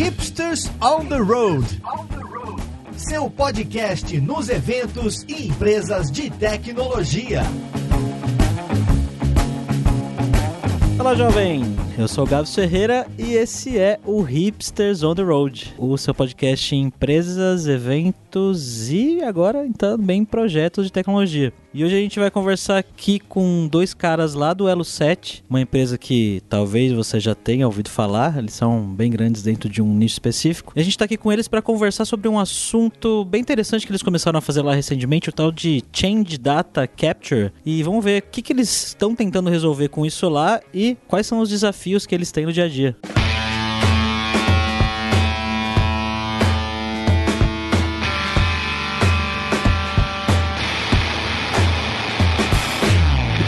[0.00, 1.62] Hipsters on the Road.
[2.96, 7.42] Seu podcast nos eventos e empresas de tecnologia.
[10.98, 11.89] Olá, jovem!
[12.00, 16.14] Eu sou o Gabs Ferreira e esse é o Hipsters on the Road, o seu
[16.14, 21.52] podcast em empresas, eventos e agora também projetos de tecnologia.
[21.72, 25.60] E hoje a gente vai conversar aqui com dois caras lá do Elo 7, uma
[25.60, 29.94] empresa que talvez você já tenha ouvido falar, eles são bem grandes dentro de um
[29.94, 30.72] nicho específico.
[30.74, 33.92] E a gente está aqui com eles para conversar sobre um assunto bem interessante que
[33.92, 37.52] eles começaram a fazer lá recentemente, o tal de Change Data Capture.
[37.64, 41.26] E vamos ver o que, que eles estão tentando resolver com isso lá e quais
[41.26, 42.96] são os desafios que eles têm no dia a dia.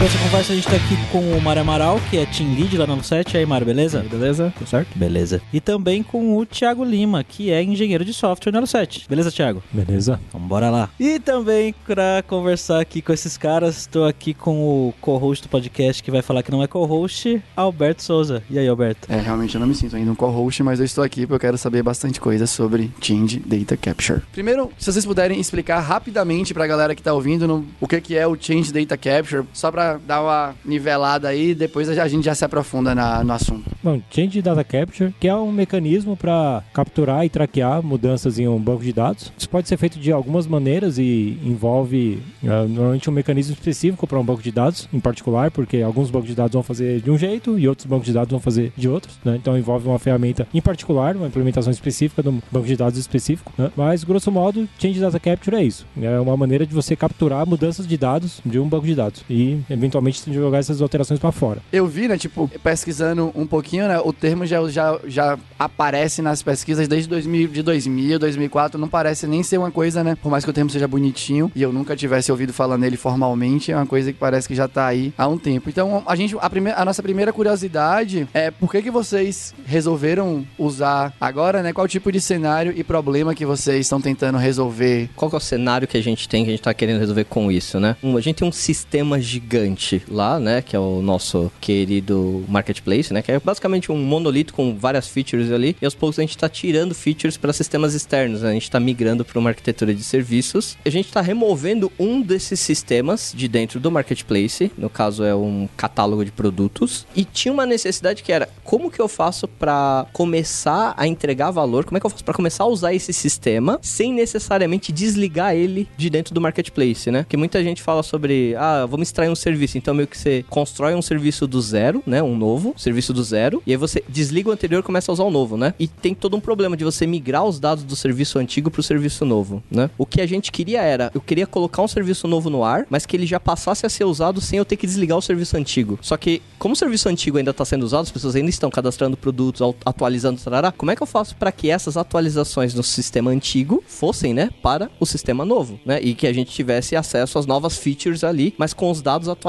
[0.03, 2.77] Para essa conversa a gente tá aqui com o Mário Amaral, que é Team Lead
[2.77, 3.35] lá no 7.
[3.35, 4.01] E aí, Mário, beleza?
[4.01, 4.53] Aí, beleza?
[4.57, 4.89] Tudo certo?
[4.97, 5.41] Beleza.
[5.53, 9.05] E também com o Thiago Lima, que é engenheiro de software no 7.
[9.07, 9.63] Beleza, Thiago?
[9.71, 10.19] Beleza.
[10.27, 10.89] Então bora lá.
[10.99, 16.03] E também para conversar aqui com esses caras, estou aqui com o co-host do podcast
[16.03, 18.43] que vai falar que não é co-host, Alberto Souza.
[18.49, 19.09] E aí, Alberto?
[19.09, 21.39] É, realmente eu não me sinto ainda um co-host, mas eu estou aqui porque eu
[21.39, 24.21] quero saber bastante coisa sobre Change Data Capture.
[24.33, 28.17] Primeiro, se vocês puderem explicar rapidamente pra galera que tá ouvindo no, o que, que
[28.17, 32.35] é o Change Data Capture, só pra dar uma nivelada aí, depois a gente já
[32.35, 33.63] se aprofunda na, no assunto.
[33.81, 38.59] Bom, Change Data Capture, que é um mecanismo para capturar e traquear mudanças em um
[38.59, 39.31] banco de dados.
[39.37, 44.19] Isso pode ser feito de algumas maneiras e envolve uh, normalmente um mecanismo específico para
[44.19, 47.17] um banco de dados, em particular, porque alguns bancos de dados vão fazer de um
[47.17, 49.17] jeito e outros bancos de dados vão fazer de outros.
[49.23, 49.35] Né?
[49.35, 53.51] Então envolve uma ferramenta em particular, uma implementação específica de um banco de dados específico.
[53.57, 53.71] Né?
[53.75, 55.85] Mas, grosso modo, Change Data Capture é isso.
[56.01, 59.59] É uma maneira de você capturar mudanças de dados de um banco de dados e,
[59.83, 61.59] eventualmente, jogar essas alterações para fora.
[61.71, 66.41] Eu vi, né, tipo, pesquisando um pouquinho, né, o termo já, já, já aparece nas
[66.41, 70.43] pesquisas desde 2000, de 2000, 2004, não parece nem ser uma coisa, né, por mais
[70.43, 73.85] que o termo seja bonitinho e eu nunca tivesse ouvido falar nele formalmente, é uma
[73.85, 75.69] coisa que parece que já tá aí há um tempo.
[75.69, 80.45] Então, a gente, a, primeira, a nossa primeira curiosidade é por que que vocês resolveram
[80.57, 85.09] usar agora, né, qual tipo de cenário e problema que vocês estão tentando resolver?
[85.15, 87.25] Qual que é o cenário que a gente tem, que a gente tá querendo resolver
[87.25, 87.95] com isso, né?
[88.01, 89.72] Um, a gente tem um sistema gigante
[90.09, 94.75] lá, né, que é o nosso querido marketplace, né, que é basicamente um monolito com
[94.77, 98.49] várias features ali, e aos poucos a gente está tirando features para sistemas externos, né?
[98.49, 100.77] a gente está migrando para uma arquitetura de serviços.
[100.85, 105.67] A gente está removendo um desses sistemas de dentro do marketplace, no caso é um
[105.75, 110.93] catálogo de produtos, e tinha uma necessidade que era como que eu faço para começar
[110.97, 114.13] a entregar valor, como é que eu faço para começar a usar esse sistema sem
[114.13, 117.25] necessariamente desligar ele de dentro do marketplace, né?
[117.27, 120.95] Que muita gente fala sobre, ah, vamos extrair um serviço, então meio que você constrói
[120.95, 122.21] um serviço do zero, né?
[122.21, 125.23] Um novo, serviço do zero, e aí você desliga o anterior e começa a usar
[125.23, 125.73] o novo, né?
[125.79, 129.25] E tem todo um problema de você migrar os dados do serviço antigo pro serviço
[129.25, 129.89] novo, né?
[129.97, 133.05] O que a gente queria era, eu queria colocar um serviço novo no ar, mas
[133.05, 135.97] que ele já passasse a ser usado sem eu ter que desligar o serviço antigo.
[136.01, 139.15] Só que, como o serviço antigo ainda está sendo usado, as pessoas ainda estão cadastrando
[139.17, 143.83] produtos, atualizando, tarará, como é que eu faço para que essas atualizações no sistema antigo
[143.87, 145.99] fossem, né, para o sistema novo, né?
[146.01, 149.42] E que a gente tivesse acesso às novas features ali, mas com os dados atualizados,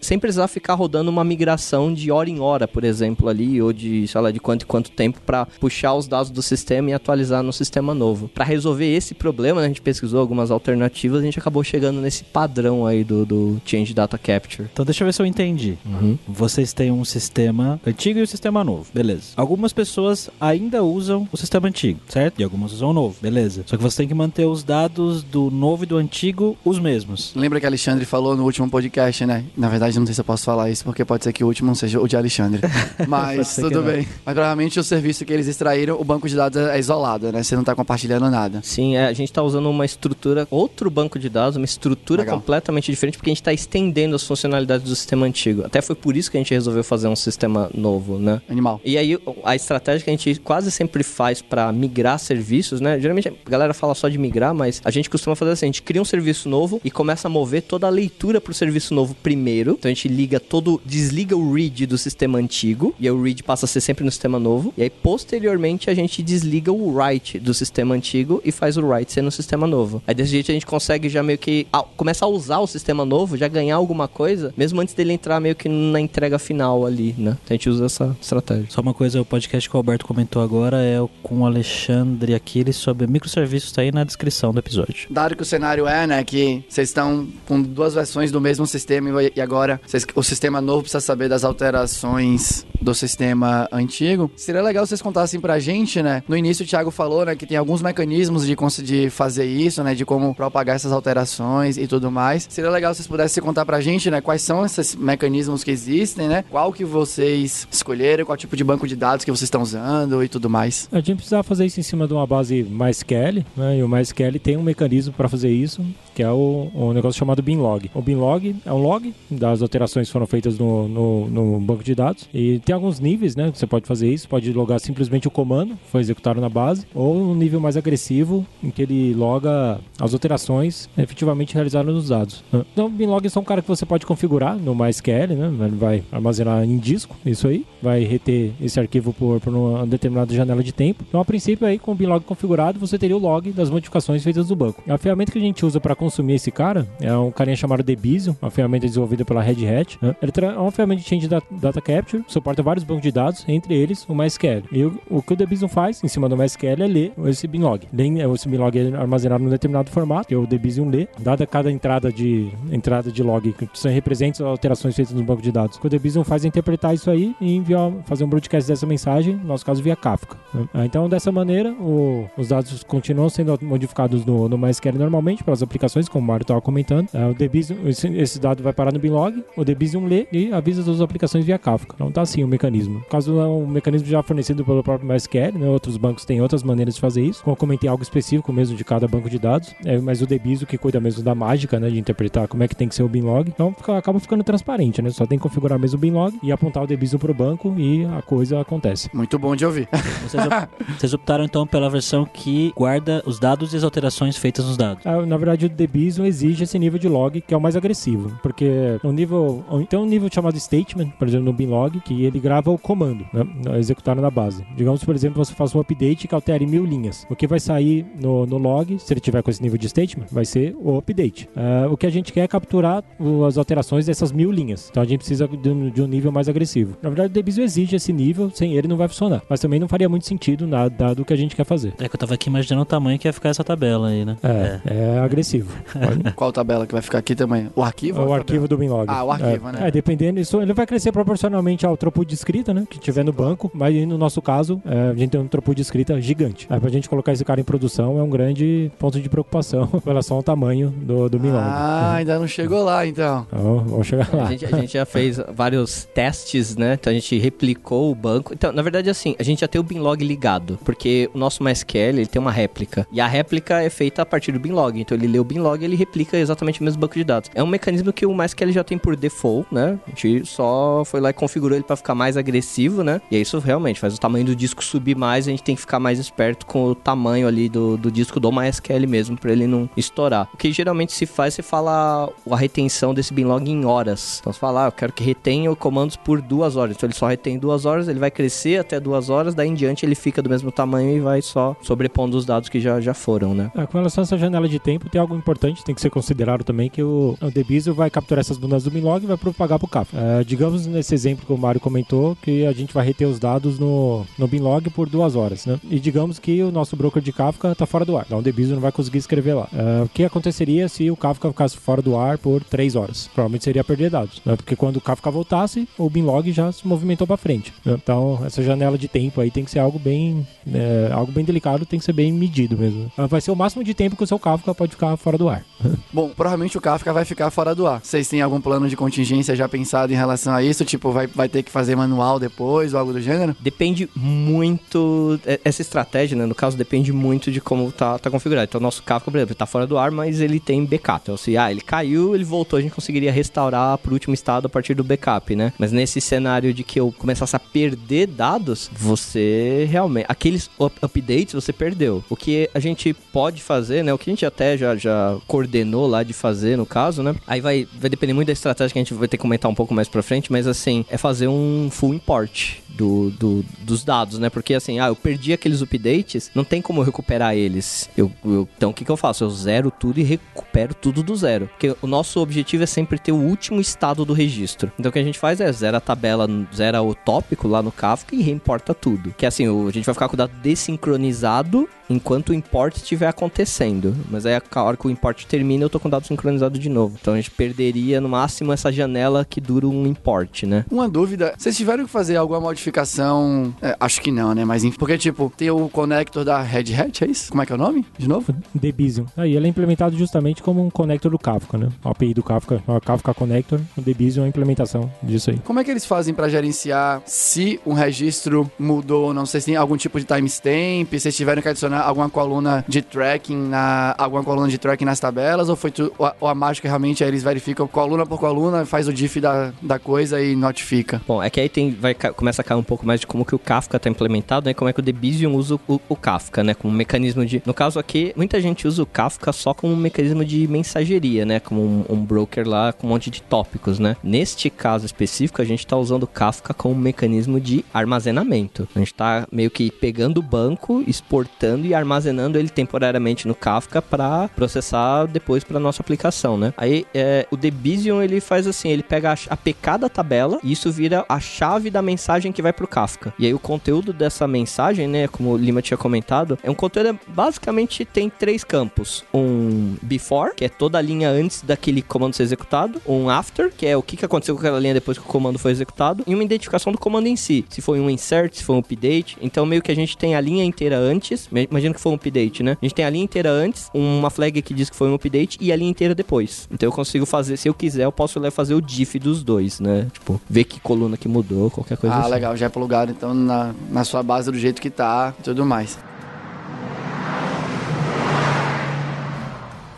[0.00, 4.06] sem precisar ficar rodando uma migração de hora em hora, por exemplo, ali, ou de,
[4.06, 7.42] sei lá, de quanto e quanto tempo para puxar os dados do sistema e atualizar
[7.42, 8.28] no sistema novo.
[8.28, 12.24] Para resolver esse problema, né, a gente pesquisou algumas alternativas, a gente acabou chegando nesse
[12.24, 14.68] padrão aí do, do Change Data Capture.
[14.72, 15.76] Então deixa eu ver se eu entendi.
[15.84, 16.18] Uhum.
[16.26, 19.28] Vocês têm um sistema antigo e um sistema novo, beleza.
[19.36, 22.40] Algumas pessoas ainda usam o sistema antigo, certo?
[22.40, 23.64] E algumas usam o novo, beleza.
[23.66, 27.32] Só que você tem que manter os dados do novo e do antigo os mesmos.
[27.34, 29.44] Lembra que Alexandre falou no último podcast, né?
[29.56, 31.68] Na verdade, não sei se eu posso falar isso, porque pode ser que o último
[31.68, 32.60] não seja o de Alexandre.
[33.06, 34.06] Mas tudo bem.
[34.24, 37.42] Mas provavelmente o serviço que eles extraíram, o banco de dados é isolado, né?
[37.42, 38.60] Você não tá compartilhando nada.
[38.62, 42.38] Sim, é, a gente tá usando uma estrutura, outro banco de dados, uma estrutura Legal.
[42.38, 45.64] completamente diferente, porque a gente tá estendendo as funcionalidades do sistema antigo.
[45.64, 48.40] Até foi por isso que a gente resolveu fazer um sistema novo, né?
[48.48, 48.80] Animal.
[48.84, 52.98] E aí, a estratégia que a gente quase sempre faz para migrar serviços, né?
[52.98, 55.82] Geralmente a galera fala só de migrar, mas a gente costuma fazer assim: a gente
[55.82, 59.72] cria um serviço novo e começa a mover toda a leitura pro serviço novo primeiro.
[59.72, 63.42] Então a gente liga todo, desliga o read do sistema antigo, e aí o read
[63.42, 64.72] passa a ser sempre no sistema novo.
[64.76, 69.12] E aí, posteriormente, a gente desliga o write do sistema antigo e faz o write
[69.12, 70.02] ser no sistema novo.
[70.06, 73.04] Aí desse jeito a gente consegue já meio que ah, começar a usar o sistema
[73.04, 77.14] novo, já ganhar alguma coisa, mesmo antes dele entrar meio que na entrega final ali,
[77.16, 77.36] né?
[77.44, 78.66] Então a gente usa essa estratégia.
[78.68, 82.34] Só uma coisa, o podcast que o Alberto comentou agora é o com o Alexandre
[82.34, 85.06] Aquiles sobre microserviços, tá aí na descrição do episódio.
[85.10, 88.89] Dado que o cenário é, né, que vocês estão com duas versões do mesmo sistema
[88.90, 89.80] sistema e agora
[90.16, 94.30] o sistema novo precisa saber das alterações do sistema antigo.
[94.34, 96.22] Seria legal vocês contassem pra gente, né?
[96.26, 99.94] No início o Thiago falou, né, que tem alguns mecanismos de conseguir fazer isso, né,
[99.94, 102.46] de como propagar essas alterações e tudo mais.
[102.48, 106.44] Seria legal vocês pudessem contar pra gente, né, quais são esses mecanismos que existem, né?
[106.50, 110.28] Qual que vocês escolheram, qual tipo de banco de dados que vocês estão usando e
[110.28, 110.88] tudo mais.
[110.90, 113.78] A gente precisava fazer isso em cima de uma base MySQL, né?
[113.78, 115.84] E o MySQL tem um mecanismo para fazer isso,
[116.14, 117.90] que é o, negócio chamado binlog.
[117.94, 121.94] O binlog é um log das alterações que foram feitas no, no, no banco de
[121.94, 122.28] dados.
[122.32, 123.50] E tem alguns níveis, né?
[123.54, 124.28] Você pode fazer isso.
[124.28, 128.70] Pode logar simplesmente o comando, foi executado na base, ou um nível mais agressivo, em
[128.70, 132.44] que ele loga as alterações efetivamente realizadas nos dados.
[132.52, 135.66] Então, binlog é só um cara que você pode configurar no MySQL, né?
[135.66, 137.66] Ele vai armazenar em disco, isso aí.
[137.82, 141.04] Vai reter esse arquivo por, por uma determinada janela de tempo.
[141.08, 144.48] Então, a princípio, aí, com o binlog configurado, você teria o log das modificações feitas
[144.48, 144.82] no banco.
[144.88, 148.36] A ferramenta que a gente usa para consumir esse cara é um carinha chamado Debizium,
[148.40, 149.98] uma ferramenta desenvolvida pela Red Hat.
[150.00, 150.14] né?
[150.22, 153.74] Ele é uma ferramenta de change da- data capture, suporta vários bancos de dados, entre
[153.74, 154.62] eles o MySQL.
[154.70, 157.86] E o, que o Debizium faz, em cima do MySQL, é ler esse binlog.
[158.34, 162.48] Esse binlog é armazenado num determinado formato, que o Debizium lê, dada cada entrada de,
[162.70, 165.76] entrada de log, que são representam as alterações feitas no banco de dados.
[165.76, 169.34] O que o faz é interpretar isso aí e enviar, fazer um broadcast dessa mensagem,
[169.36, 170.36] no nosso caso via Kafka.
[170.54, 170.68] né?
[170.74, 175.62] Ah, Então, dessa maneira, o- os dados continuam sendo modificados no, no MySQL normalmente, pelas
[175.62, 177.08] aplicações, como o Mário estava comentando.
[177.14, 180.80] Ah, o Debizium, esse, esse dado vai parar no binlog, o Debizium lê e avisa
[180.82, 181.94] as outras aplicações via Kafka.
[181.94, 182.94] Então, tá assim o mecanismo.
[183.00, 185.68] No caso, é um mecanismo já fornecido pelo próprio MySQL, né?
[185.68, 187.42] outros bancos têm outras maneiras de fazer isso.
[187.42, 190.66] Como eu comentei, algo específico mesmo de cada banco de dados, é, mas o Debizium
[190.66, 193.08] que cuida mesmo da mágica, né, de interpretar como é que tem que ser o
[193.08, 193.48] binlog.
[193.48, 195.10] Então, fica- acaba ficando transparente, né?
[195.10, 198.22] Só tem que configurar mesmo o binlog e apontar o Debizium pro banco e a
[198.22, 199.08] coisa acontece.
[199.14, 199.88] Muito bom de ouvir.
[200.26, 200.68] Vocês, op-
[200.98, 205.04] vocês optaram então pela versão que guarda os dados e as alterações feitas nos dados.
[205.06, 208.38] Ah, Na verdade, o Debizium exige esse nível de log, que é o mais agressivo.
[208.50, 209.64] Porque o nível.
[209.88, 213.44] Tem um nível chamado statement, por exemplo, no binlog, que ele grava o comando, né?
[213.78, 214.64] Executado na base.
[214.76, 217.26] Digamos, por exemplo, você faz um update que altere mil linhas.
[217.30, 220.26] O que vai sair no, no log, se ele tiver com esse nível de statement,
[220.30, 221.48] vai ser o update.
[221.56, 223.02] Ah, o que a gente quer é capturar
[223.46, 224.88] as alterações dessas mil linhas.
[224.90, 226.96] Então a gente precisa de um, de um nível mais agressivo.
[227.02, 229.42] Na verdade, o Debizium exige esse nível, sem ele não vai funcionar.
[229.48, 231.94] Mas também não faria muito sentido, nada, dado o que a gente quer fazer.
[231.98, 234.36] É que eu tava aqui imaginando o tamanho que ia ficar essa tabela aí, né?
[234.42, 235.70] É, é, agressivo.
[235.92, 237.68] Pode- Qual tabela que vai ficar aqui também?
[237.76, 238.20] O arquivo?
[238.22, 239.06] o arquivo do binlog.
[239.08, 239.88] Ah, o arquivo, é, né?
[239.88, 242.86] É, dependendo disso, ele vai crescer proporcionalmente ao throughput de escrita, né?
[242.88, 245.82] Que tiver no banco, mas no nosso caso, é, a gente tem um throughput de
[245.82, 246.66] escrita gigante.
[246.70, 249.98] Aí pra gente colocar esse cara em produção é um grande ponto de preocupação com
[249.98, 251.64] relação ao tamanho do, do binlog.
[251.64, 253.46] Ah, ainda não chegou lá, então.
[253.48, 254.44] Então, vamos chegar lá.
[254.44, 256.94] A gente, a gente já fez vários testes, né?
[256.94, 258.52] Então a gente replicou o banco.
[258.52, 262.18] Então, na verdade, assim, a gente já tem o binlog ligado, porque o nosso MySQL
[262.18, 263.06] ele tem uma réplica.
[263.12, 265.00] E a réplica é feita a partir do binlog.
[265.00, 267.50] Então ele lê o binlog e ele replica exatamente o mesmo banco de dados.
[267.54, 269.98] É um mecanismo que o MySQL já tem por default, né?
[270.06, 273.20] A gente só foi lá e configurou ele para ficar mais agressivo, né?
[273.30, 275.80] E aí isso realmente faz o tamanho do disco subir mais, a gente tem que
[275.80, 279.66] ficar mais esperto com o tamanho ali do, do disco do MySQL mesmo, para ele
[279.66, 280.48] não estourar.
[280.52, 284.38] O que geralmente se faz, você fala a retenção desse binlog em horas.
[284.40, 286.96] Então você fala, ah, eu quero que retenha comandos por duas horas.
[286.96, 290.04] Então ele só retém duas horas, ele vai crescer até duas horas, daí em diante
[290.04, 293.54] ele fica do mesmo tamanho e vai só sobrepondo os dados que já, já foram,
[293.54, 293.70] né?
[293.74, 296.64] É, com relação a essa janela de tempo, tem algo importante, tem que ser considerado
[296.64, 299.88] também, que o, o Debizium vai capturar essas mudanças do binlog e vai propagar pro
[299.88, 300.16] Kafka.
[300.16, 303.78] É, digamos nesse exemplo que o Mário comentou, que a gente vai reter os dados
[303.78, 305.78] no, no binlog por duas horas, né?
[305.90, 308.74] E digamos que o nosso broker de Kafka tá fora do ar, então o Debizium
[308.74, 309.68] não vai conseguir escrever lá.
[309.72, 313.28] É, o que aconteceria se o Kafka ficasse fora do ar por três horas?
[313.34, 314.56] Provavelmente seria perder dados, né?
[314.56, 317.72] Porque quando o Kafka voltasse, o binlog já se movimentou para frente.
[317.84, 317.96] né?
[318.02, 321.86] Então, essa janela de tempo aí tem que ser algo bem, é, algo bem delicado,
[321.86, 323.10] tem que ser bem medido mesmo.
[323.16, 325.48] Ah, Vai ser o máximo de tempo que o seu Kafka pode ficar fora do
[325.48, 325.64] ar.
[326.12, 327.99] Bom, provavelmente o Kafka vai ficar fora do ar.
[328.02, 330.84] Vocês têm algum plano de contingência já pensado em relação a isso?
[330.84, 333.54] Tipo, vai, vai ter que fazer manual depois ou algo do gênero?
[333.60, 335.38] Depende muito.
[335.46, 336.46] é- Essa estratégia, né?
[336.46, 338.66] No caso, depende muito de como tá, tá configurado.
[338.68, 341.20] Então, o nosso Kafka, por exemplo, tá fora do ar, mas ele tem backup.
[341.22, 344.68] Então, se ah, ele caiu, ele voltou, a gente conseguiria restaurar pro último estado a
[344.68, 345.72] partir do backup, né?
[345.78, 350.26] Mas nesse cenário de que eu começasse a perder dados, você realmente.
[350.28, 352.24] Aqueles up- updates você perdeu.
[352.28, 354.12] O que a gente pode fazer, né?
[354.12, 357.34] O que a gente até já, já coordenou lá de fazer, no caso, né?
[357.46, 359.74] Aí vai, vai depender muito da estratégia que a gente vai ter que comentar um
[359.74, 364.38] pouco mais pra frente, mas assim, é fazer um full import do, do- dos dados,
[364.38, 364.50] né?
[364.50, 368.08] Porque assim, ah, eu perdi aqueles updates, não tem como eu recuperar eles.
[368.16, 369.44] Eu, eu- então o que, que eu faço?
[369.44, 371.68] Eu zero tudo e recupero tudo do zero.
[371.68, 374.90] Porque o nosso objetivo é sempre ter o último estado do registro.
[374.98, 377.92] Então o que a gente faz é zera a tabela, zera o tópico lá no
[377.92, 379.32] Kafka e reimporta tudo.
[379.36, 384.14] Que assim, a gente vai ficar com o dado desincronizado enquanto o import estiver acontecendo.
[384.28, 386.88] Mas aí a hora que o import termina, eu tô com o dado sincronizado de
[386.88, 387.16] novo.
[387.20, 390.84] Então a gente perderia no máximo essa janela que dura um import, né?
[390.90, 393.74] Uma dúvida, vocês tiveram que fazer alguma modificação?
[393.80, 394.64] É, acho que não, né?
[394.64, 397.50] Mas enfim, porque tipo, tem o connector da Red Hat, é isso?
[397.50, 398.04] Como é que é o nome?
[398.18, 398.54] De novo?
[398.74, 399.26] Debizium.
[399.36, 401.88] Aí ele é implementado justamente como um connector do Kafka, né?
[402.04, 405.58] A API do Kafka, a Kafka Connector, o Debizium é a implementação disso aí.
[405.58, 409.46] Como é que eles fazem pra gerenciar se um registro mudou ou não?
[409.46, 411.12] Vocês têm algum tipo de timestamp?
[411.12, 415.68] Vocês tiveram que adicionar alguma coluna de tracking na alguma coluna de tracking nas tabelas
[415.68, 419.08] ou foi tu, ou, a, ou a mágica realmente eles verificam coluna por coluna, faz
[419.08, 421.20] o diff da, da coisa e notifica?
[421.26, 423.54] Bom, é que aí tem, vai, começa a cair um pouco mais de como que
[423.54, 424.74] o Kafka está implementado, né?
[424.74, 426.74] Como é que o Debizium usa o, o Kafka, né?
[426.74, 427.62] Como um mecanismo de...
[427.64, 431.60] No caso aqui, muita gente usa o Kafka só como um mecanismo de mensageria, né?
[431.60, 434.16] Como um, um broker lá com um monte de tópicos, né?
[434.22, 438.88] Neste caso específico, a gente está usando o Kafka como um mecanismo de armazenamento.
[438.94, 444.00] A gente está meio que pegando o banco, exportando e armazenando ele temporariamente no Kafka
[444.00, 446.72] para processar depois para nossa aplicação, né?
[446.76, 450.72] Aí é, o Debizium ele faz assim, ele pega a, a PK da tabela e
[450.72, 453.32] isso vira a chave da mensagem que vai pro Kafka.
[453.38, 457.18] E aí o conteúdo dessa mensagem, né, como o Lima tinha comentado, é um conteúdo
[457.28, 462.42] basicamente tem três campos: um before, que é toda a linha antes daquele comando ser
[462.42, 465.58] executado, um after, que é o que aconteceu com aquela linha depois que o comando
[465.58, 468.76] foi executado, e uma identificação do comando em si, se foi um insert, se foi
[468.76, 469.36] um update.
[469.40, 471.48] Então meio que a gente tem a linha inteira antes,
[471.80, 472.76] imagina que foi um update, né?
[472.80, 475.58] A gente tem a linha inteira antes, uma flag que diz que foi um update
[475.60, 476.68] e a linha inteira depois.
[476.70, 480.06] Então eu consigo fazer, se eu quiser, eu posso fazer o diff dos dois, né?
[480.12, 482.30] Tipo, ver que coluna que mudou, qualquer coisa ah, assim.
[482.30, 485.64] legal, já é plugado então na, na sua base do jeito que tá e tudo
[485.64, 485.98] mais.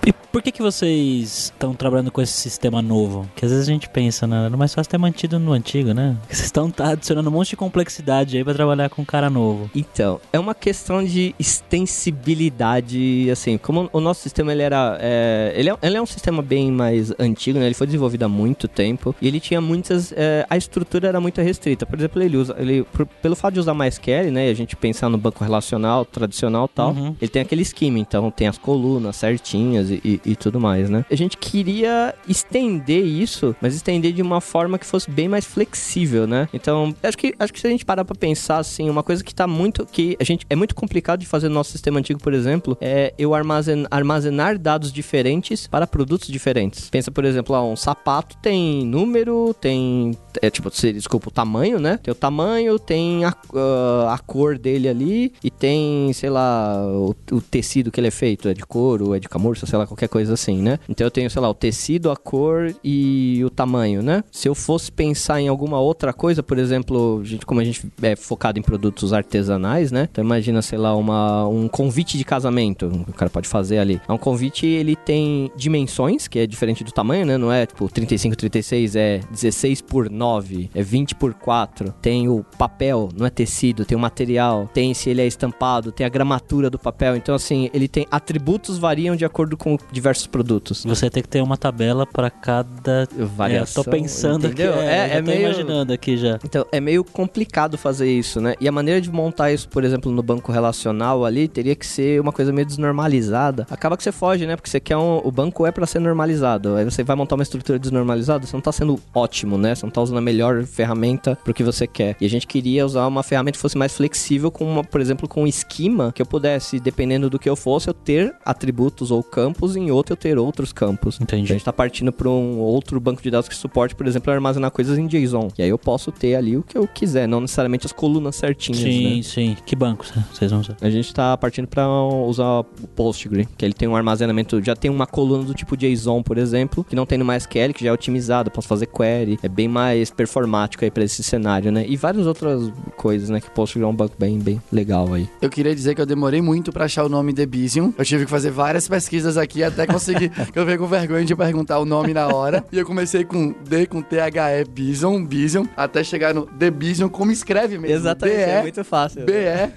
[0.05, 3.29] E por que, que vocês estão trabalhando com esse sistema novo?
[3.37, 4.47] Que às vezes a gente pensa, né?
[4.47, 6.17] Era mais fácil ter mantido no antigo, né?
[6.29, 9.71] Vocês estão tá adicionando um monte de complexidade aí pra trabalhar com um cara novo.
[9.75, 15.71] Então, é uma questão de extensibilidade, assim, como o nosso sistema ele era, é, ele,
[15.71, 17.67] é, ele é um sistema bem mais antigo, né?
[17.67, 21.41] Ele foi desenvolvido há muito tempo e ele tinha muitas, é, a estrutura era muito
[21.41, 21.87] restrita.
[21.87, 24.49] Por exemplo, ele usa, ele, por- pelo fato de usar MySQL, né?
[24.49, 27.15] E a gente pensar no banco relacional tradicional e tal, Uhum.
[27.21, 31.05] ele tem aquele esquema, então tem as colunas certinhas e, e- tudo mais, né?
[31.11, 36.27] A gente queria estender isso, mas estender de uma forma que fosse bem mais flexível,
[36.27, 36.49] né?
[36.53, 39.35] Então, acho que, acho que se a gente parar pra pensar, assim, uma coisa que
[39.35, 42.35] tá muito, que a gente, é muito complicado de fazer no nosso sistema antigo, por
[42.35, 46.91] exemplo, é eu armazen, armazenar dados diferentes para produtos diferentes.
[46.91, 51.99] Pensa, por exemplo, lá, um sapato tem número, tem, é tipo, desculpa, o tamanho, né?
[52.03, 57.15] Tem o tamanho, tem a, ah, a cor dele ali e tem, sei lá, o,
[57.31, 60.09] o tecido que ele é feito, é de couro, é de camurça, sei lá, qualquer
[60.09, 60.79] coisa assim, né?
[60.89, 64.25] Então eu tenho, sei lá, o tecido, a cor e o tamanho, né?
[64.31, 68.17] Se eu fosse pensar em alguma outra coisa, por exemplo, gente, como a gente é
[68.17, 70.09] focado em produtos artesanais, né?
[70.11, 74.01] Então imagina, sei lá, uma, um convite de casamento, o cara pode fazer ali.
[74.09, 77.37] É um convite, ele tem dimensões, que é diferente do tamanho, né?
[77.37, 81.93] Não é tipo 35, 36, é 16 por 9, é 20 por 4.
[82.01, 86.07] Tem o papel, não é tecido, tem o material, tem se ele é estampado, tem
[86.07, 87.17] a gramatura do papel.
[87.17, 90.85] Então, assim, ele tem atributos variam de acordo com diversos produtos.
[90.85, 93.09] Você tem que ter uma tabela pra cada.
[93.37, 94.73] Variação, É, tô pensando entendeu?
[94.75, 94.83] aqui.
[94.83, 96.39] É, É- é tô meio- imaginando aqui já.
[96.45, 98.55] Então, é meio complicado fazer isso, né?
[98.61, 102.21] E a maneira de montar isso, por exemplo, no banco relacional ali, teria que ser
[102.21, 103.67] uma coisa meio desnormalizada.
[103.71, 104.57] Acaba que você foge, né?
[104.57, 105.21] Porque você quer um...
[105.25, 106.75] O banco é pra ser normalizado.
[106.77, 109.75] Aí você vai montar uma estrutura desnormalizada, você não tá sendo ótimo, né?
[109.75, 112.17] Você não tá usando a melhor ferramenta pro que você quer.
[112.21, 115.29] E a gente queria usar uma ferramenta que fosse mais flexível, com uma, por exemplo,
[115.29, 119.23] com um esquema que eu pudesse, dependendo do que eu fosse, eu ter atributos ou
[119.23, 121.21] campos, e em outro eu ter outros campos.
[121.21, 121.53] Entendi.
[121.53, 124.71] A gente tá partindo para um outro banco de dados que suporte, por exemplo, armazenar
[124.71, 125.49] coisas em JSON.
[125.59, 128.81] E aí eu posso ter ali o que eu quiser, não necessariamente as colunas certinhas,
[128.81, 129.23] Sim, né?
[129.23, 129.57] sim.
[129.65, 130.77] Que banco vocês vão usar?
[130.81, 134.91] A gente tá partindo para usar o Postgre, que ele tem um armazenamento, já tem
[134.91, 137.93] uma coluna do tipo JSON, por exemplo, que não tem no MySQL, que já é
[137.93, 141.85] otimizado, posso fazer query, é bem mais performático aí para esse cenário, né?
[141.87, 145.29] E várias outras coisas, né, que o Postgre é um banco bem, bem legal aí.
[145.41, 147.93] Eu queria dizer que eu demorei muito pra achar o nome Debizium.
[147.97, 151.25] Eu tive que fazer várias pesquisas aqui até até consegui, que eu fiquei com vergonha
[151.25, 152.65] de perguntar o nome na hora.
[152.73, 157.33] E eu comecei com D, com T-H-E, Bison, Bison, até chegar no The Bison, como
[157.33, 157.97] escreve mesmo.
[157.97, 159.25] Exatamente, é muito fácil.
[159.25, 159.73] B-E-Z-I-U-M.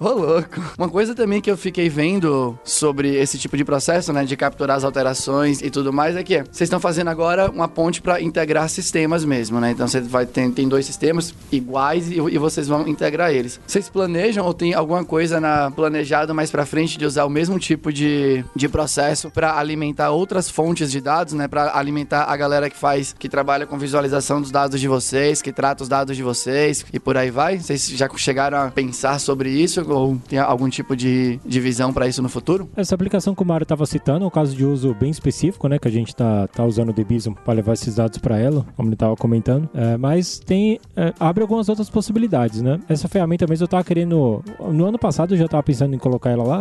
[0.00, 0.60] Ô, louco.
[0.78, 4.76] Uma coisa também que eu fiquei vendo sobre esse tipo de processo, né, de capturar
[4.76, 8.68] as alterações e tudo mais, é que vocês estão fazendo agora uma ponte para integrar
[8.68, 9.70] sistemas mesmo, né?
[9.72, 13.60] Então você vai ter tem dois sistemas iguais e, e vocês vão integrar eles.
[13.66, 17.58] Vocês planejam ou tem alguma coisa na planejado mais para frente de usar o mesmo
[17.58, 21.48] tipo de, de processo para alimentar outras fontes de dados, né?
[21.48, 25.52] Para alimentar a galera que faz, que trabalha com visualização dos dados de vocês, que
[25.52, 27.58] trata os dados de vocês e por aí vai?
[27.58, 32.06] Vocês já chegaram a pensar sobre isso ou tem algum tipo de, de visão para
[32.06, 32.68] isso no futuro?
[32.76, 35.78] Essa aplicação que o Mário estava citando é um caso de uso bem específico, né?
[35.78, 38.88] Que a gente tá, tá usando o Debison para levar esses dados para ela, como
[38.88, 39.68] ele estava comentando.
[39.74, 42.80] É, mas tem é, abre algumas outras possibilidades, né?
[42.88, 44.42] Essa ferramenta mesmo eu estava querendo.
[44.72, 46.60] No ano passado eu já estava pensando em colocar ela lá,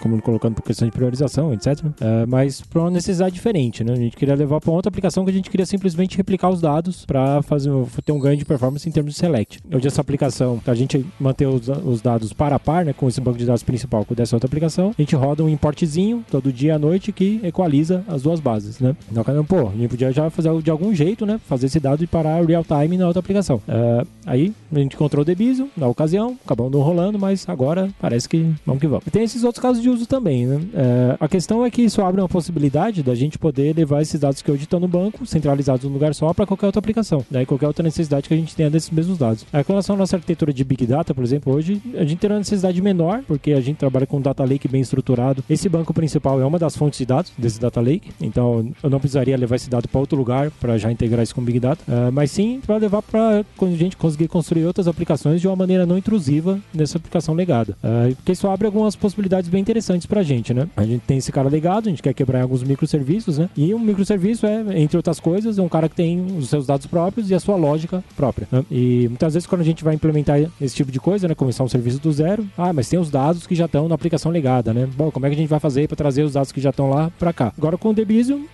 [0.00, 1.84] como colocando por questão de priorização, etc.
[2.00, 3.92] É, mas para uma necessidade diferente, né?
[3.92, 7.04] A gente queria levar para outra aplicação que a gente queria simplesmente replicar os dados
[7.04, 7.70] para fazer
[8.04, 9.60] ter um ganho de performance em termos de select.
[9.72, 12.92] Hoje essa aplicação, a gente manter os, os dados para a par, né?
[12.92, 16.24] Com esse banco de dados principal com dessa outra aplicação, a gente roda um importzinho
[16.30, 18.94] todo dia à noite que equaliza as duas bases, né?
[19.10, 21.40] Então, pô, a gente podia já fazer de algum jeito, né?
[21.46, 23.56] Fazer esse dado e parar real time na outra aplicação.
[23.68, 28.28] Uh, aí a gente encontrou o Debizo na ocasião, acabamos não rolando, mas agora parece
[28.28, 29.06] que vamos que vamos.
[29.06, 30.60] E tem esses outros casos de uso também, né?
[30.68, 34.42] Uh, a questão é que isso abre uma possibilidade da gente poder levar esses dados
[34.42, 37.44] que hoje estão no banco, centralizados num lugar só, para qualquer outra aplicação, né?
[37.44, 39.46] qualquer outra necessidade que a gente tenha desses mesmos dados.
[39.52, 42.30] Aí, com relação à nossa arquitetura de Big Data, por exemplo, hoje a gente tem
[42.30, 45.42] uma necessidade menor, porque a gente trabalha com um data lake bem estruturado.
[45.48, 48.98] Esse banco principal é uma das fontes de dados desse data lake, então eu não
[48.98, 52.12] precisaria levar esse dado para outro lugar para já integrar isso com Big Data, uh,
[52.12, 55.98] mas sim para levar para a gente conseguir construir outras aplicações de uma maneira não
[55.98, 57.76] intrusiva nessa aplicação legada.
[57.82, 60.68] Uh, porque isso abre algumas possibilidades bem interessantes para a gente, né?
[60.76, 63.48] A gente tem esse cara legado, a gente quer quebrar alguns microserviços, né?
[63.56, 66.86] E um microserviço é, entre outras coisas, é um cara que tem os seus dados
[66.86, 68.48] próprios e a sua lógica própria.
[68.50, 68.64] Né?
[68.70, 71.34] E muitas vezes quando a gente vai implementar esse tipo de coisa, né?
[71.34, 74.30] Começar um serviço do zero, ah, mas tem os dados que já estão na aplicação
[74.30, 74.88] legada, né?
[74.96, 76.90] Bom, como é que a gente vai fazer para trazer os dados que já estão
[76.90, 77.52] lá para cá?
[77.56, 78.46] Agora com o Debizium,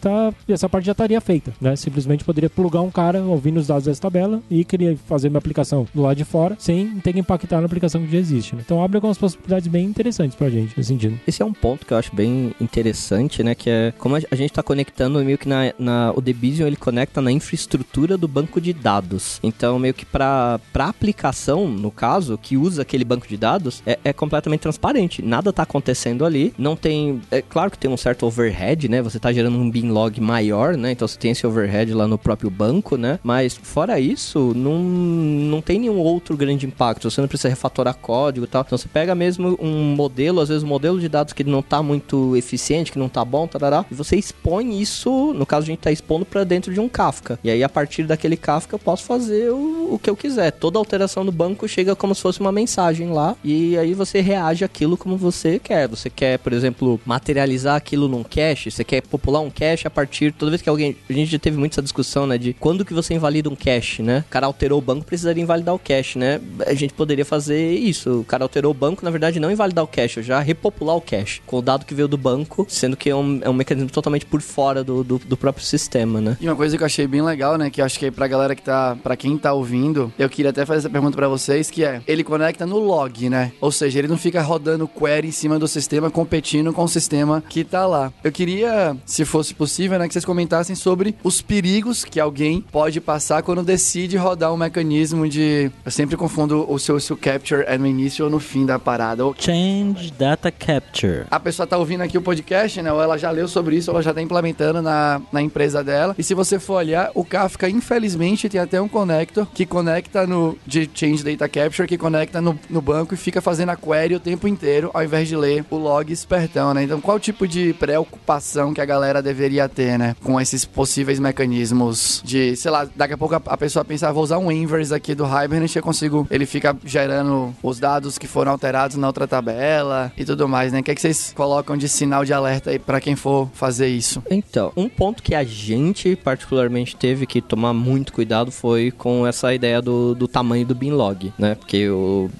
[0.00, 1.76] tá, essa parte já estaria feita, né?
[1.76, 5.86] Simplesmente poderia plugar um cara ouvindo os dados dessa tabela e queria fazer minha aplicação
[5.94, 8.54] do lado de fora sem ter que impactar na aplicação que já existe.
[8.54, 8.62] Né?
[8.64, 11.18] Então abre algumas possibilidades bem interessantes pra gente nesse sentido.
[11.32, 13.54] Esse é um ponto que eu acho bem interessante, né?
[13.54, 17.22] Que é como a gente está conectando meio que na, na o Debizium ele conecta
[17.22, 19.40] na infraestrutura do banco de dados.
[19.42, 23.98] Então meio que para para aplicação, no caso, que usa aquele banco de dados, é,
[24.04, 25.22] é completamente transparente.
[25.22, 26.52] Nada tá acontecendo ali.
[26.58, 29.00] Não tem, é claro que tem um certo overhead, né?
[29.00, 30.92] Você tá gerando um bin log maior, né?
[30.92, 33.18] Então você tem esse overhead lá no próprio banco, né?
[33.22, 37.10] Mas fora isso, não, não tem nenhum outro grande impacto.
[37.10, 38.60] Você não precisa refatorar código e tal.
[38.66, 41.82] Então você pega mesmo um modelo, às vezes um modelo de dados que não está
[41.82, 45.78] muito eficiente, que não está bom, tarará, e você expõe isso, no caso a gente
[45.78, 47.38] está expondo para dentro de um Kafka.
[47.44, 50.50] E aí a partir daquele Kafka eu posso fazer o, o que eu quiser.
[50.52, 54.64] Toda alteração do banco chega como se fosse uma mensagem lá e aí você reage
[54.64, 55.88] aquilo como você quer.
[55.88, 60.32] Você quer, por exemplo, materializar aquilo num cache, você quer popular um cache a partir
[60.32, 62.94] toda vez que alguém, a gente já teve muito essa discussão, né, de quando que
[62.94, 64.24] você invalida um cache, né?
[64.26, 66.40] O cara alterou o banco, precisaria invalidar o cache, né?
[66.66, 68.20] A gente poderia fazer isso.
[68.20, 71.11] O cara alterou o banco, na verdade, não invalidar o cache, já repopular o cache
[71.46, 74.24] com o dado que veio do banco, sendo que é um, é um mecanismo totalmente
[74.24, 76.36] por fora do, do, do, próprio sistema, né?
[76.40, 77.70] E uma coisa que eu achei bem legal, né?
[77.70, 80.64] Que eu acho que pra galera que tá, pra quem tá ouvindo, eu queria até
[80.64, 83.52] fazer essa pergunta para vocês, que é, ele conecta no log, né?
[83.60, 87.42] Ou seja, ele não fica rodando query em cima do sistema, competindo com o sistema
[87.48, 88.12] que tá lá.
[88.24, 93.00] Eu queria, se fosse possível, né, que vocês comentassem sobre os perigos que alguém pode
[93.00, 95.70] passar quando decide rodar um mecanismo de.
[95.84, 99.24] Eu sempre confundo o seu, seu capture é no início ou no fim da parada.
[99.24, 99.34] Ou...
[99.38, 101.01] Change Data Capture.
[101.30, 102.92] A pessoa tá ouvindo aqui o podcast, né?
[102.92, 106.14] Ou ela já leu sobre isso, ou ela já tá implementando na, na empresa dela.
[106.18, 110.56] E se você for olhar, o Kafka, infelizmente, tem até um connector que conecta no
[110.66, 114.20] de Change Data Capture, que conecta no, no banco e fica fazendo a query o
[114.20, 116.84] tempo inteiro, ao invés de ler o log espertão, né?
[116.84, 120.14] Então, qual tipo de preocupação que a galera deveria ter, né?
[120.22, 124.12] Com esses possíveis mecanismos de, sei lá, daqui a pouco a, a pessoa pensa, ah,
[124.12, 128.26] vou usar um inverse aqui do Hibernate, eu consigo, ele fica gerando os dados que
[128.26, 130.80] foram alterados na outra tabela e tudo mais, né?
[130.80, 133.88] O que, é que vocês colocam de sinal de alerta aí para quem for fazer
[133.88, 134.22] isso?
[134.30, 139.54] Então, um ponto que a gente particularmente teve que tomar muito cuidado foi com essa
[139.54, 141.54] ideia do, do tamanho do binlog, né?
[141.54, 142.30] Porque o,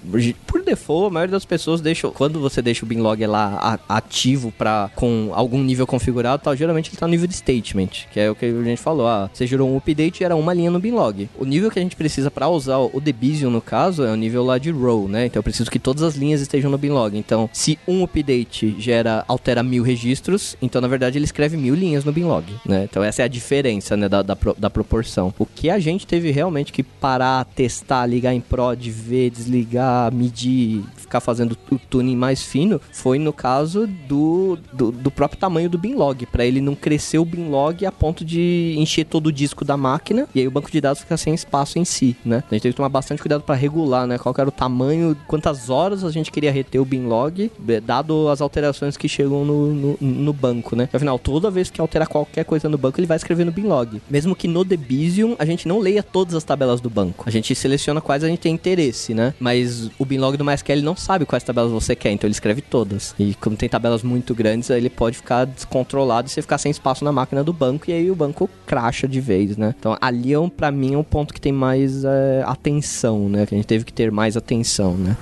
[0.47, 4.91] por default, a maioria das pessoas deixa, quando você deixa o binlog lá ativo para
[4.95, 8.35] com algum nível configurado, tal, geralmente ele tá no nível de statement, que é o
[8.35, 11.29] que a gente falou, ah, você gerou um update e era uma linha no binlog.
[11.39, 14.45] O nível que a gente precisa para usar o Debizium no caso é o nível
[14.45, 15.27] lá de row, né?
[15.27, 17.17] Então eu preciso que todas as linhas estejam no binlog.
[17.17, 18.42] Então, se um update
[18.79, 22.85] gera altera mil registros, então na verdade ele escreve mil linhas no binlog, né?
[22.85, 25.33] Então essa é a diferença, né, da, da, da proporção.
[25.39, 30.83] O que a gente teve realmente que parar, testar, ligar em prod, ver, desligar, medir,
[31.13, 35.77] ficar fazendo o tuning mais fino, foi no caso do, do, do próprio tamanho do
[35.77, 39.77] binlog, para ele não crescer o binlog a ponto de encher todo o disco da
[39.77, 42.43] máquina e aí o banco de dados fica sem espaço em si, né?
[42.51, 44.17] A gente teve que tomar bastante cuidado para regular, né?
[44.17, 48.41] Qual era o tamanho, quantas horas a gente queria reter o binlog, eh, dado as
[48.41, 50.89] alterações que chegam no, no, no banco, né?
[50.93, 54.01] Afinal, toda vez que alterar qualquer coisa no banco, ele vai escrever no binlog.
[54.09, 57.25] Mesmo que no Debizium a gente não leia todas as tabelas do banco.
[57.27, 59.35] A gente seleciona quais a gente tem interesse, né?
[59.39, 63.15] Mas o binlog do MySQL não sabe quais tabelas você quer, então ele escreve todas.
[63.19, 67.05] E como tem tabelas muito grandes, ele pode ficar descontrolado e você ficar sem espaço
[67.05, 69.75] na máquina do banco e aí o banco cracha de vez, né?
[69.79, 73.47] Então ali é um, pra mim é um ponto que tem mais é, atenção, né?
[73.47, 75.17] Que a gente teve que ter mais atenção, né?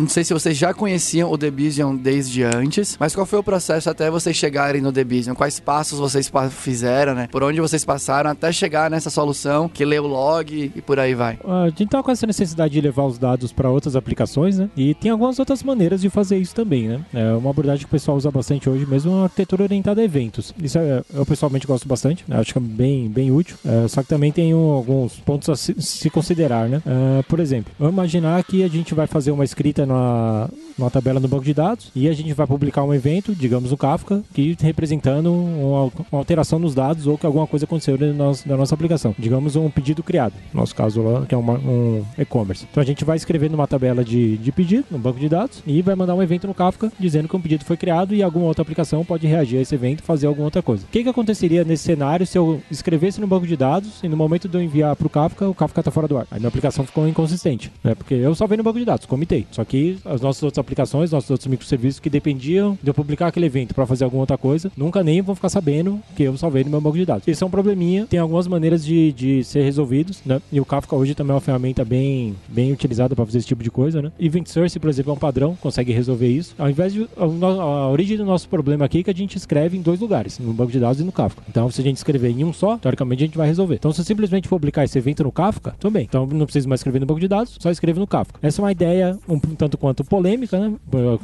[0.00, 3.90] Não sei se vocês já conheciam o Debizium desde antes, mas qual foi o processo
[3.90, 5.34] até vocês chegarem no Debizium?
[5.34, 7.28] Quais passos vocês fizeram, né?
[7.30, 11.14] Por onde vocês passaram até chegar nessa solução que lê o log e por aí
[11.14, 11.38] vai?
[11.44, 14.70] A gente tava com essa necessidade de levar os dados para outras aplicações, né?
[14.74, 17.04] E tem algumas outras maneiras de fazer isso também, né?
[17.12, 20.04] É uma abordagem que o pessoal usa bastante hoje mesmo, é uma arquitetura orientada a
[20.04, 20.54] eventos.
[20.62, 22.38] Isso é, eu pessoalmente gosto bastante, né?
[22.38, 23.54] acho que é bem, bem útil.
[23.66, 26.80] É, só que também tem um, alguns pontos a se, se considerar, né?
[26.86, 31.28] É, por exemplo, imaginar que a gente vai fazer uma escrita numa, numa tabela no
[31.28, 35.32] banco de dados e a gente vai publicar um evento, digamos no Kafka, que representando
[35.32, 39.14] uma, uma alteração nos dados ou que alguma coisa aconteceu na nossa, na nossa aplicação.
[39.18, 42.66] Digamos um pedido criado, no nosso caso lá, que é uma, um e-commerce.
[42.70, 45.82] Então a gente vai escrever numa tabela de, de pedido, no banco de dados, e
[45.82, 48.62] vai mandar um evento no Kafka dizendo que um pedido foi criado e alguma outra
[48.62, 50.84] aplicação pode reagir a esse evento e fazer alguma outra coisa.
[50.84, 54.16] O que, que aconteceria nesse cenário se eu escrevesse no banco de dados e no
[54.16, 56.26] momento de eu enviar para o Kafka, o Kafka está fora do ar?
[56.30, 57.94] Aí minha aplicação ficou inconsistente, né?
[57.94, 59.46] Porque eu salvei no banco de dados, comitei.
[59.50, 63.46] Só que as nossas outras aplicações, nossos outros microserviços que dependiam de eu publicar aquele
[63.46, 66.70] evento para fazer alguma outra coisa, nunca nem vão ficar sabendo que eu salvei no
[66.70, 67.26] meu banco de dados.
[67.26, 70.40] Isso é um probleminha, tem algumas maneiras de, de ser resolvidos, né?
[70.50, 73.62] E o Kafka hoje também é uma ferramenta bem, bem utilizada para fazer esse tipo
[73.62, 74.12] de coisa, né?
[74.18, 76.54] Event Source, por exemplo, é um padrão, consegue resolver isso.
[76.58, 77.08] Ao invés de.
[77.16, 80.52] A, origem do nosso problema aqui é que a gente escreve em dois lugares, no
[80.52, 81.42] banco de dados e no Kafka.
[81.48, 83.74] Então, se a gente escrever em um só, teoricamente a gente vai resolver.
[83.74, 86.04] Então, se eu simplesmente publicar esse evento no Kafka, bem.
[86.04, 88.38] Então, não preciso mais escrever no banco de dados, só escrevo no Kafka.
[88.42, 90.72] Essa é uma ideia um tanto quanto polêmica, né?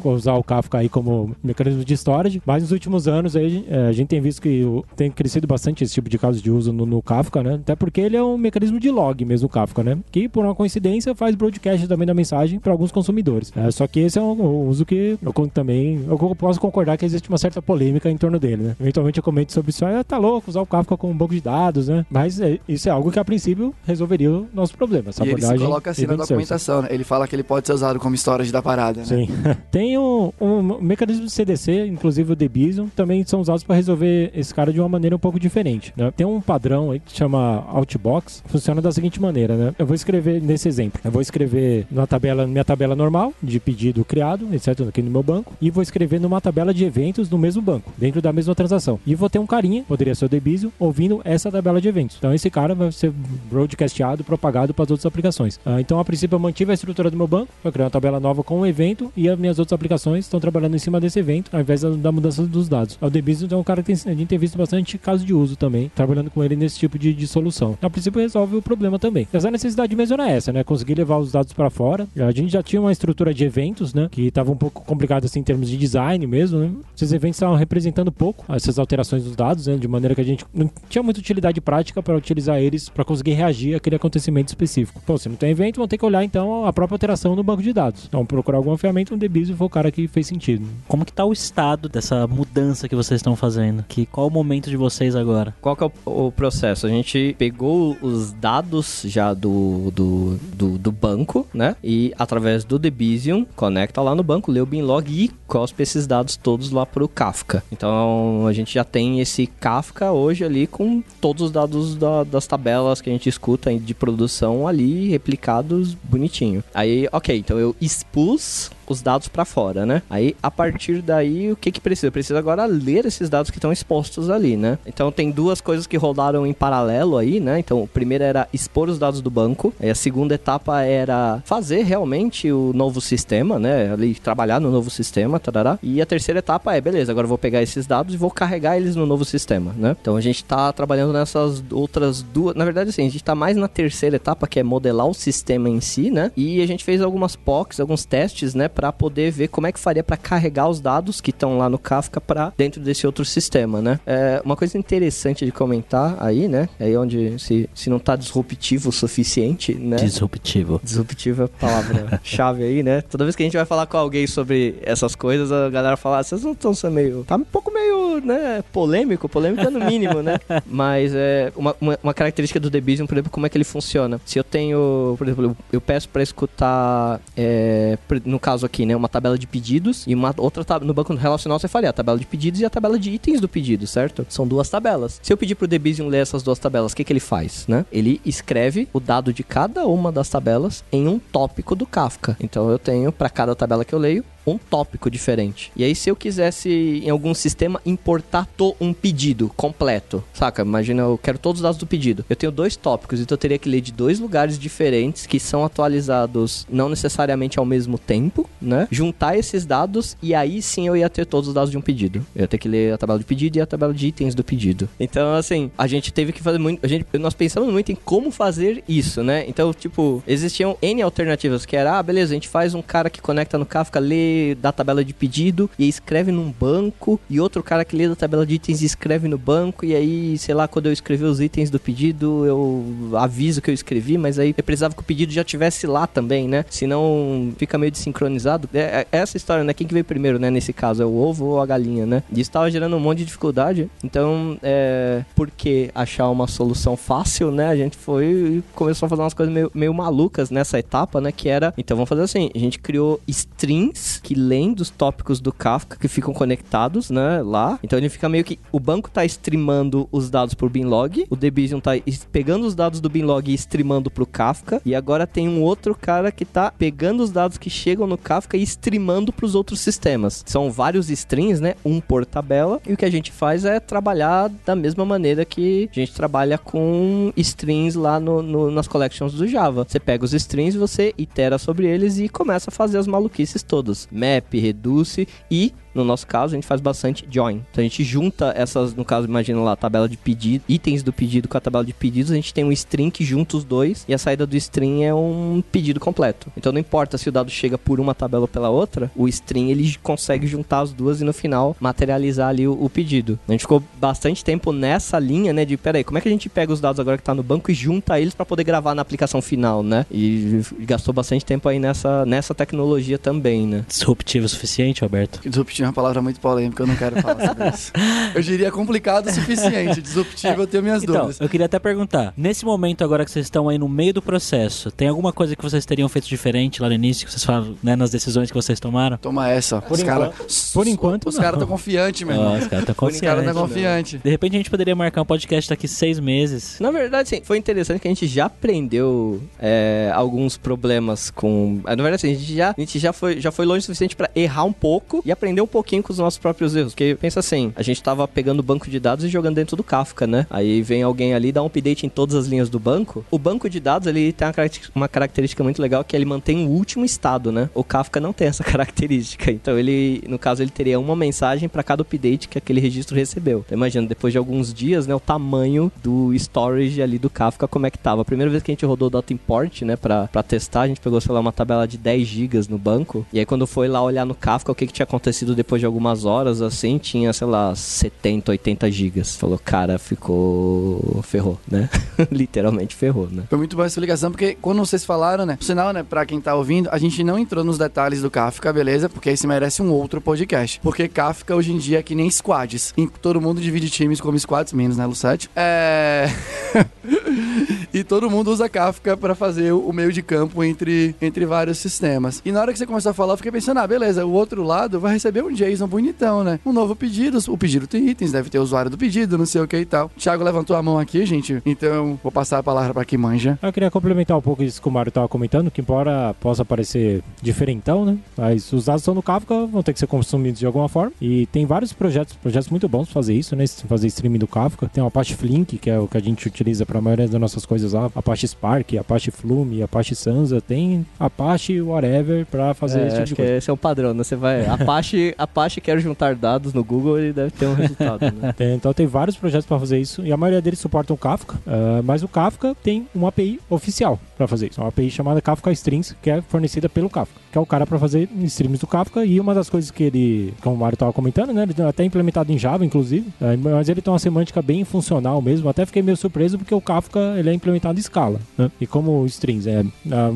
[0.05, 3.93] Usar o Kafka aí como mecanismo de storage, mas nos últimos anos aí, é, a
[3.93, 7.03] gente tem visto que tem crescido bastante esse tipo de casos de uso no, no,
[7.03, 7.55] Kafka, né?
[7.55, 9.99] Até porque ele é um mecanismo de log mesmo, o Kafka, né?
[10.11, 13.53] Que por uma coincidência faz broadcast também da mensagem para alguns consumidores.
[13.57, 17.29] É, só que esse é um uso que eu também eu posso concordar que existe
[17.29, 18.77] uma certa polêmica em torno dele, né?
[18.81, 21.41] Eventualmente eu comento sobre isso, ah, tá louco usar o Kafka como um banco de
[21.41, 22.05] dados, né?
[22.11, 25.11] Mas é, isso é algo que a princípio resolveria o nosso problema.
[25.11, 26.89] Essa e ele se coloca assim na documentação, né?
[26.91, 29.07] Ele fala que ele pode ser usado como storage da parada, né?
[29.07, 29.16] Sim.
[29.71, 34.55] tem um, um, mecanismo de CDC, inclusive o Debizium, também são usados para resolver esse
[34.55, 36.13] cara de uma maneira um pouco diferente, né?
[36.17, 39.75] Tem um padrão aí que chama Outbox, funciona da seguinte maneira, né?
[39.79, 44.05] Eu vou escrever nesse exemplo, eu vou escrever na tabela, minha tabela normal de pedido
[44.05, 47.63] criado, exceto aqui no meu banco, e vou escrever numa tabela de eventos no mesmo
[47.63, 48.99] banco, dentro da mesma transação.
[49.07, 52.17] E vou ter um carinha, poderia ser o Debizium, ouvindo essa tabela de eventos.
[52.19, 53.13] Então esse cara vai ser
[53.51, 55.61] broadcasteado, propagado para as outras aplicações.
[55.65, 58.21] Ah, então a princípio eu mantive a estrutura do meu banco, vou criar uma tabela
[58.21, 61.51] nova com um evento e as minhas outras aplicações estão trabalhando em cima desse evento,
[61.53, 62.99] ao invés da mudança dos dados.
[63.01, 65.57] O Debizium é um cara que tem, a gente tem visto bastante casos de uso
[65.57, 67.77] também, trabalhando com ele nesse tipo de, de solução.
[67.81, 69.29] A princípio resolve o problema também.
[69.33, 70.65] Mas a necessidade mesmo era essa, né?
[70.65, 72.07] Conseguir levar os dados para fora.
[72.17, 74.09] A gente já tinha uma estrutura de eventos, né?
[74.11, 76.71] Que estava um pouco complicado assim em termos de design mesmo, né?
[76.95, 79.77] Esses eventos estavam representando pouco essas alterações dos dados, né?
[79.77, 83.33] De maneira que a gente não tinha muita utilidade prática para utilizar eles para conseguir
[83.33, 85.01] reagir àquele acontecimento específico.
[85.05, 87.63] Pô, se não tem evento, vão ter que olhar então a própria alteração no banco
[87.63, 88.07] de dados.
[88.07, 90.67] Então, procurar alguma ferramenta, um Debizium foi o cara que fez sentido.
[90.89, 93.85] Como que tá o estado dessa mudança que vocês estão fazendo?
[93.89, 95.55] Que qual o momento de vocês agora?
[95.61, 96.87] Qual que é o, o processo?
[96.87, 101.77] A gente pegou os dados já do, do, do, do, banco, né?
[101.83, 106.37] E através do Debizium, conecta lá no banco, lê o binlog e cospe esses dados
[106.37, 107.63] todos lá pro Kafka.
[107.71, 112.47] Então a gente já tem esse Kafka hoje ali com todos os dados da, das
[112.47, 116.63] tabelas que a gente escuta de produção ali replicados bonitinho.
[116.75, 120.03] Aí, ok, então eu expus os dados para fora, né?
[120.09, 122.11] Aí, a partir daí, o que que precisa?
[122.11, 124.79] Precisa agora ler esses dados que estão expostos ali, né?
[124.87, 127.59] Então, tem duas coisas que rodaram em paralelo aí, né?
[127.59, 131.83] Então, o primeiro era expor os dados do banco, aí a segunda etapa era fazer
[131.83, 133.93] realmente o novo sistema, né?
[133.93, 135.79] Ali, trabalhar no novo sistema, tarará.
[135.83, 138.77] E a terceira etapa é, beleza, agora eu vou pegar esses dados e vou carregar
[138.77, 139.97] eles no novo sistema, né?
[140.01, 142.55] Então, a gente tá trabalhando nessas outras duas...
[142.55, 145.69] Na verdade, assim, a gente tá mais na terceira etapa, que é modelar o sistema
[145.69, 146.31] em si, né?
[146.37, 149.81] E a gente fez algumas POCs, alguns testes, né, para poder ver como é que
[149.81, 153.81] faria para carregar os dados que estão lá no Kafka para dentro desse outro sistema,
[153.81, 153.99] né?
[154.07, 156.69] É uma coisa interessante de comentar aí, né?
[156.79, 159.97] É aí onde se, se não tá disruptivo o suficiente, né?
[159.97, 160.79] Disruptivo.
[160.85, 163.01] Disruptivo é a palavra-chave aí, né?
[163.01, 166.19] Toda vez que a gente vai falar com alguém sobre essas coisas, a galera fala,
[166.19, 167.25] ah, vocês não estão sendo meio.
[167.25, 168.63] Tá um pouco meio, né?
[168.73, 170.39] Polêmico, polêmico é no mínimo, né?
[170.67, 174.21] Mas é uma, uma, uma característica do Debian, por exemplo, como é que ele funciona.
[174.27, 178.95] Se eu tenho, por exemplo, eu, peço para escutar, é, no caso aqui, né?
[178.95, 182.19] Uma tabela de pedidos e uma outra tab- no banco relacional você faria a tabela
[182.19, 184.27] de pedidos e a tabela de itens do pedido, certo?
[184.29, 185.19] São duas tabelas.
[185.23, 187.85] Se eu pedir pro Debian ler essas duas tabelas, o que, que ele faz, né?
[187.91, 192.37] Ele escreve o dado de cada uma das tabelas em um tópico do Kafka.
[192.41, 195.73] Então eu tenho para cada tabela que eu leio um tópico diferente.
[195.77, 198.47] E aí, se eu quisesse em algum sistema importar
[198.81, 200.63] um pedido completo, saca?
[200.63, 202.25] Imagina, eu quero todos os dados do pedido.
[202.29, 205.65] Eu tenho dois tópicos, então eu teria que ler de dois lugares diferentes que são
[205.65, 208.89] atualizados não necessariamente ao mesmo tempo, né?
[208.91, 212.25] Juntar esses dados e aí sim eu ia ter todos os dados de um pedido.
[212.35, 214.45] Eu ia ter que ler a tabela de pedido e a tabela de itens do
[214.45, 214.89] pedido.
[214.99, 216.85] Então, assim, a gente teve que fazer muito.
[216.85, 219.45] A gente, nós pensamos muito em como fazer isso, né?
[219.49, 223.21] Então, tipo, existiam N alternativas que era, ah, beleza, a gente faz um cara que
[223.21, 227.85] conecta no Kafka, lê da tabela de pedido e escreve num banco, e outro cara
[227.85, 230.87] que lê da tabela de itens e escreve no banco, e aí, sei lá, quando
[230.87, 234.95] eu escrever os itens do pedido, eu aviso que eu escrevi, mas aí eu precisava
[234.95, 236.65] que o pedido já tivesse lá também, né?
[236.71, 238.69] Senão fica meio desincronizado.
[238.73, 239.73] É, é essa história, né?
[239.73, 240.51] Quem que veio primeiro, né?
[240.51, 242.23] Nesse caso, é o ovo ou a galinha, né?
[242.33, 243.91] E isso tava gerando um monte de dificuldade.
[244.03, 245.25] Então, é.
[245.35, 247.69] Por que achar uma solução fácil, né?
[247.69, 251.33] A gente foi e começou a fazer umas coisas meio, meio malucas nessa etapa, né?
[251.33, 251.73] Que era.
[251.77, 256.09] Então vamos fazer assim: a gente criou strings que leem dos tópicos do Kafka que
[256.09, 257.41] ficam conectados, né?
[257.43, 257.79] Lá.
[257.83, 258.59] Então ele fica meio que.
[258.73, 261.93] O banco tá streamando os dados por Binlog, o Debian tá
[262.33, 264.83] pegando os dados do Binlog e streamando pro Kafka.
[264.85, 268.57] E agora tem um outro cara que tá pegando os dados que chegam no Kafka
[268.57, 270.43] e streamando pros outros sistemas.
[270.45, 271.75] São vários strings, né?
[271.85, 272.81] Um por tabela.
[272.85, 276.59] E o que a gente faz é trabalhar da mesma maneira que a gente trabalha
[276.59, 279.85] com strings lá no, no- nas collections do Java.
[279.89, 284.09] Você pega os strings, você itera sobre eles e começa a fazer as maluquices todas.
[284.17, 287.63] Map, reduce e no nosso caso, a gente faz bastante join.
[287.71, 291.13] Então a gente junta essas, no caso, imagina lá, a tabela de pedido, itens do
[291.13, 294.05] pedido com a tabela de pedidos, a gente tem um string que junta os dois
[294.07, 296.53] e a saída do string é um pedido completo.
[296.57, 299.71] Então não importa se o dado chega por uma tabela ou pela outra, o string
[299.71, 303.39] ele consegue juntar as duas e no final materializar ali o, o pedido.
[303.49, 306.49] A gente ficou bastante tempo nessa linha, né, de peraí, como é que a gente
[306.49, 309.03] pega os dados agora que tá no banco e junta eles para poder gravar na
[309.03, 310.05] aplicação final, né?
[310.11, 313.85] E gastou bastante tempo aí nessa, nessa tecnologia também, né?
[313.89, 315.41] Disruptivo o suficiente, Alberto?
[315.49, 317.93] Disruptivo uma palavra muito polêmica, eu não quero falar sobre isso.
[318.35, 320.01] Eu diria complicado o suficiente.
[320.03, 321.41] Disruptivo eu tenho minhas Então, dúvidas.
[321.41, 324.91] eu queria até perguntar, nesse momento agora que vocês estão aí no meio do processo,
[324.91, 327.97] tem alguma coisa que vocês teriam feito diferente lá no início, que vocês falam, né,
[327.97, 329.17] nas decisões que vocês tomaram?
[329.19, 329.81] Toma essa.
[329.81, 330.33] Por os cara,
[330.73, 332.59] por enquanto, Os caras estão confiantes, meu irmão.
[332.59, 333.47] Os caras estão Os caras confiantes.
[333.49, 334.21] estão confiantes.
[334.23, 336.79] De repente a gente poderia marcar um podcast daqui seis meses.
[336.81, 341.81] Na verdade, sim, foi interessante que a gente já aprendeu é, alguns problemas com.
[341.85, 344.15] Na verdade, assim, a gente já, a gente já, foi, já foi longe o suficiente
[344.17, 346.95] pra errar um pouco e aprender um pouquinho com os nossos próprios erros.
[346.95, 349.85] Porque pensa assim, a gente tava pegando o banco de dados e jogando dentro do
[349.85, 350.47] Kafka, né?
[350.49, 353.27] Aí vem alguém ali, dá um update em todas as linhas do banco.
[353.31, 354.49] O banco de dados, ele tem
[354.95, 357.69] uma característica, muito legal que ele mantém o último estado, né?
[357.75, 359.51] O Kafka não tem essa característica.
[359.51, 363.63] Então ele, no caso, ele teria uma mensagem pra cada update que aquele registro recebeu.
[363.67, 367.87] Então imagina, depois de alguns dias, né, o tamanho do storage ali do Kafka, como
[367.87, 368.23] é que tava.
[368.23, 371.01] A primeira vez que a gente rodou data import, né, pra, pra testar, a gente
[371.01, 373.27] pegou, sei lá, uma tabela de 10 gigas no banco.
[373.31, 375.85] E aí quando foi lá olhar no Kafka, o que que tinha acontecido depois de
[375.85, 379.35] algumas horas, assim, tinha, sei lá, 70, 80 gigas.
[379.35, 381.21] Falou, cara, ficou...
[381.25, 381.91] ferrou, né?
[382.31, 383.45] Literalmente ferrou, né?
[383.49, 385.57] Foi muito boa essa ligação, porque quando vocês falaram, né?
[385.57, 388.73] Por sinal, né, pra quem tá ouvindo, a gente não entrou nos detalhes do Kafka,
[388.73, 389.09] beleza?
[389.09, 390.79] Porque esse merece um outro podcast.
[390.81, 392.95] Porque Kafka hoje em dia é que nem squads.
[393.21, 395.51] Todo mundo divide times como squads, menos, né, Lucete?
[395.57, 396.31] É.
[397.93, 402.43] e todo mundo usa Kafka pra fazer o meio de campo entre, entre vários sistemas.
[402.45, 404.63] E na hora que você começou a falar, eu fiquei pensando, ah, beleza, o outro
[404.63, 406.59] lado vai receber um JSON bonitão, né?
[406.65, 409.61] Um novo pedido, o pedido tem itens, deve ter o usuário do pedido, não sei
[409.61, 410.11] o que e tal.
[410.17, 413.59] Thiago levantou a mão aqui, gente, então vou passar a palavra para quem manja.
[413.63, 417.23] Eu queria complementar um pouco isso que o Mário estava comentando, que embora possa parecer
[417.43, 418.19] diferentão, né?
[418.37, 421.13] Mas os dados estão no Kafka, vão ter que ser consumidos de alguma forma.
[421.21, 423.65] E tem vários projetos, projetos muito bons fazer isso, né?
[423.89, 424.89] Fazer streaming do Kafka.
[424.93, 427.41] Tem o Apache Flink, que é o que a gente utiliza para a maioria das
[427.41, 428.11] nossas coisas lá.
[428.15, 430.61] Apache Spark, Apache Flume, Apache Sansa.
[430.61, 433.57] Tem Apache whatever para fazer É, esse tipo acho de que coisa.
[433.59, 434.25] esse é o padrão, né?
[434.25, 434.67] Você vai.
[434.67, 438.55] Apache, Apache quer juntar dados no Google e deve ter um resultado, né?
[438.77, 442.01] Então tem vários projetos para fazer isso e a maioria deles suportam o Kafka, ah,
[442.05, 446.15] mas o Kafka tem uma API oficial para fazer isso, uma API chamada Kafka Strings,
[446.23, 449.41] que é fornecida pelo Kafka, que é o cara para fazer streams do Kafka e
[449.41, 452.53] uma das coisas que ele, como o Mário estava comentando, né, ele tem até implementado
[452.53, 456.17] em Java, inclusive, ah, mas ele tem uma semântica bem funcional mesmo, até fiquei meio
[456.17, 458.71] surpreso porque o Kafka ele é implementado em escala, né?
[458.81, 459.85] e como o Strings é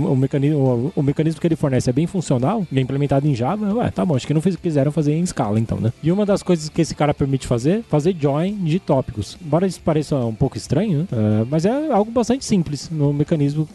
[0.09, 3.35] o, mecanismo, o, o mecanismo que ele fornece é bem funcional, ele é implementado em
[3.35, 5.93] Java, ué, tá bom, acho que não fiz, quiseram fazer em escala então, né?
[6.03, 9.37] E uma das coisas que esse cara permite fazer, fazer join de tópicos.
[9.45, 11.07] Embora isso pareça um pouco estranho, né?
[11.13, 13.69] Ah, mas é algo bastante simples no mecanismo